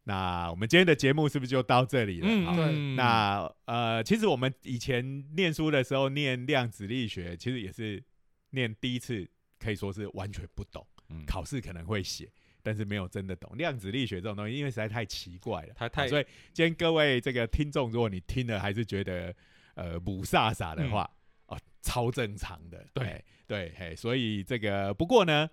[0.08, 2.46] 那我们今天的节目是不是就到这里了？
[2.46, 8.04] 好对那呃，其实我们以前念书的时候念量子力学，其实也是
[8.52, 9.28] 念第一次，
[9.58, 12.32] 可以说是完全不懂，嗯考试可能会写，
[12.62, 15.74] 但是没有真的懂量子力学这种东西，因为实在太奇怪了。
[15.74, 19.36] 太太好所以今天各位这个听众，如果你听了还是觉得
[19.74, 21.10] 呃不飒飒的话，
[21.48, 22.86] 哦，超正常的。
[22.94, 25.50] 对对，嘿，所以这个不过呢。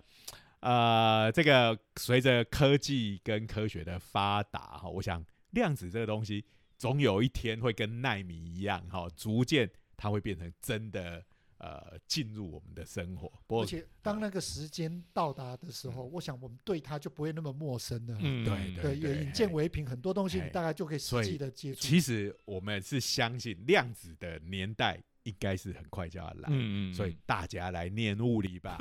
[0.63, 6.45] 呃，这个随着科技跟科学的发达哈，我想量子这个东西
[6.77, 11.21] 总有一天会跟纳米一样哈，逐渐它会变成真的
[11.57, 13.27] 呃进入我们的生活。
[13.45, 18.17] 不过而且当那个时间到达的时候，我想我们对它就不会那么陌生了。
[18.21, 21.81] 嗯对对，也引荐嘿为凭，很多东西你大概就可以实际的接触。
[21.81, 26.49] 其实我们是相信量子的年代应该是很快就要来。
[26.49, 28.77] 嗯所以大家来念物理吧，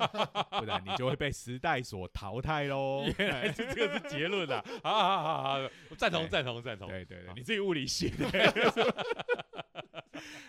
[0.58, 3.04] 不然你就会被时代所淘汰喽。
[3.18, 4.62] 原来是这个是结论啊！
[4.82, 5.58] 好好好好，
[5.90, 6.88] 我赞同对赞同赞同。
[6.88, 8.26] 对对对，你自己物理系的。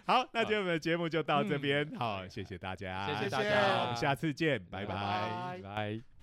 [0.06, 6.15] 好，那今天我们的节目就到这边，好，谢谢大家，谢谢大家我们下次见，拜拜拜拜拜。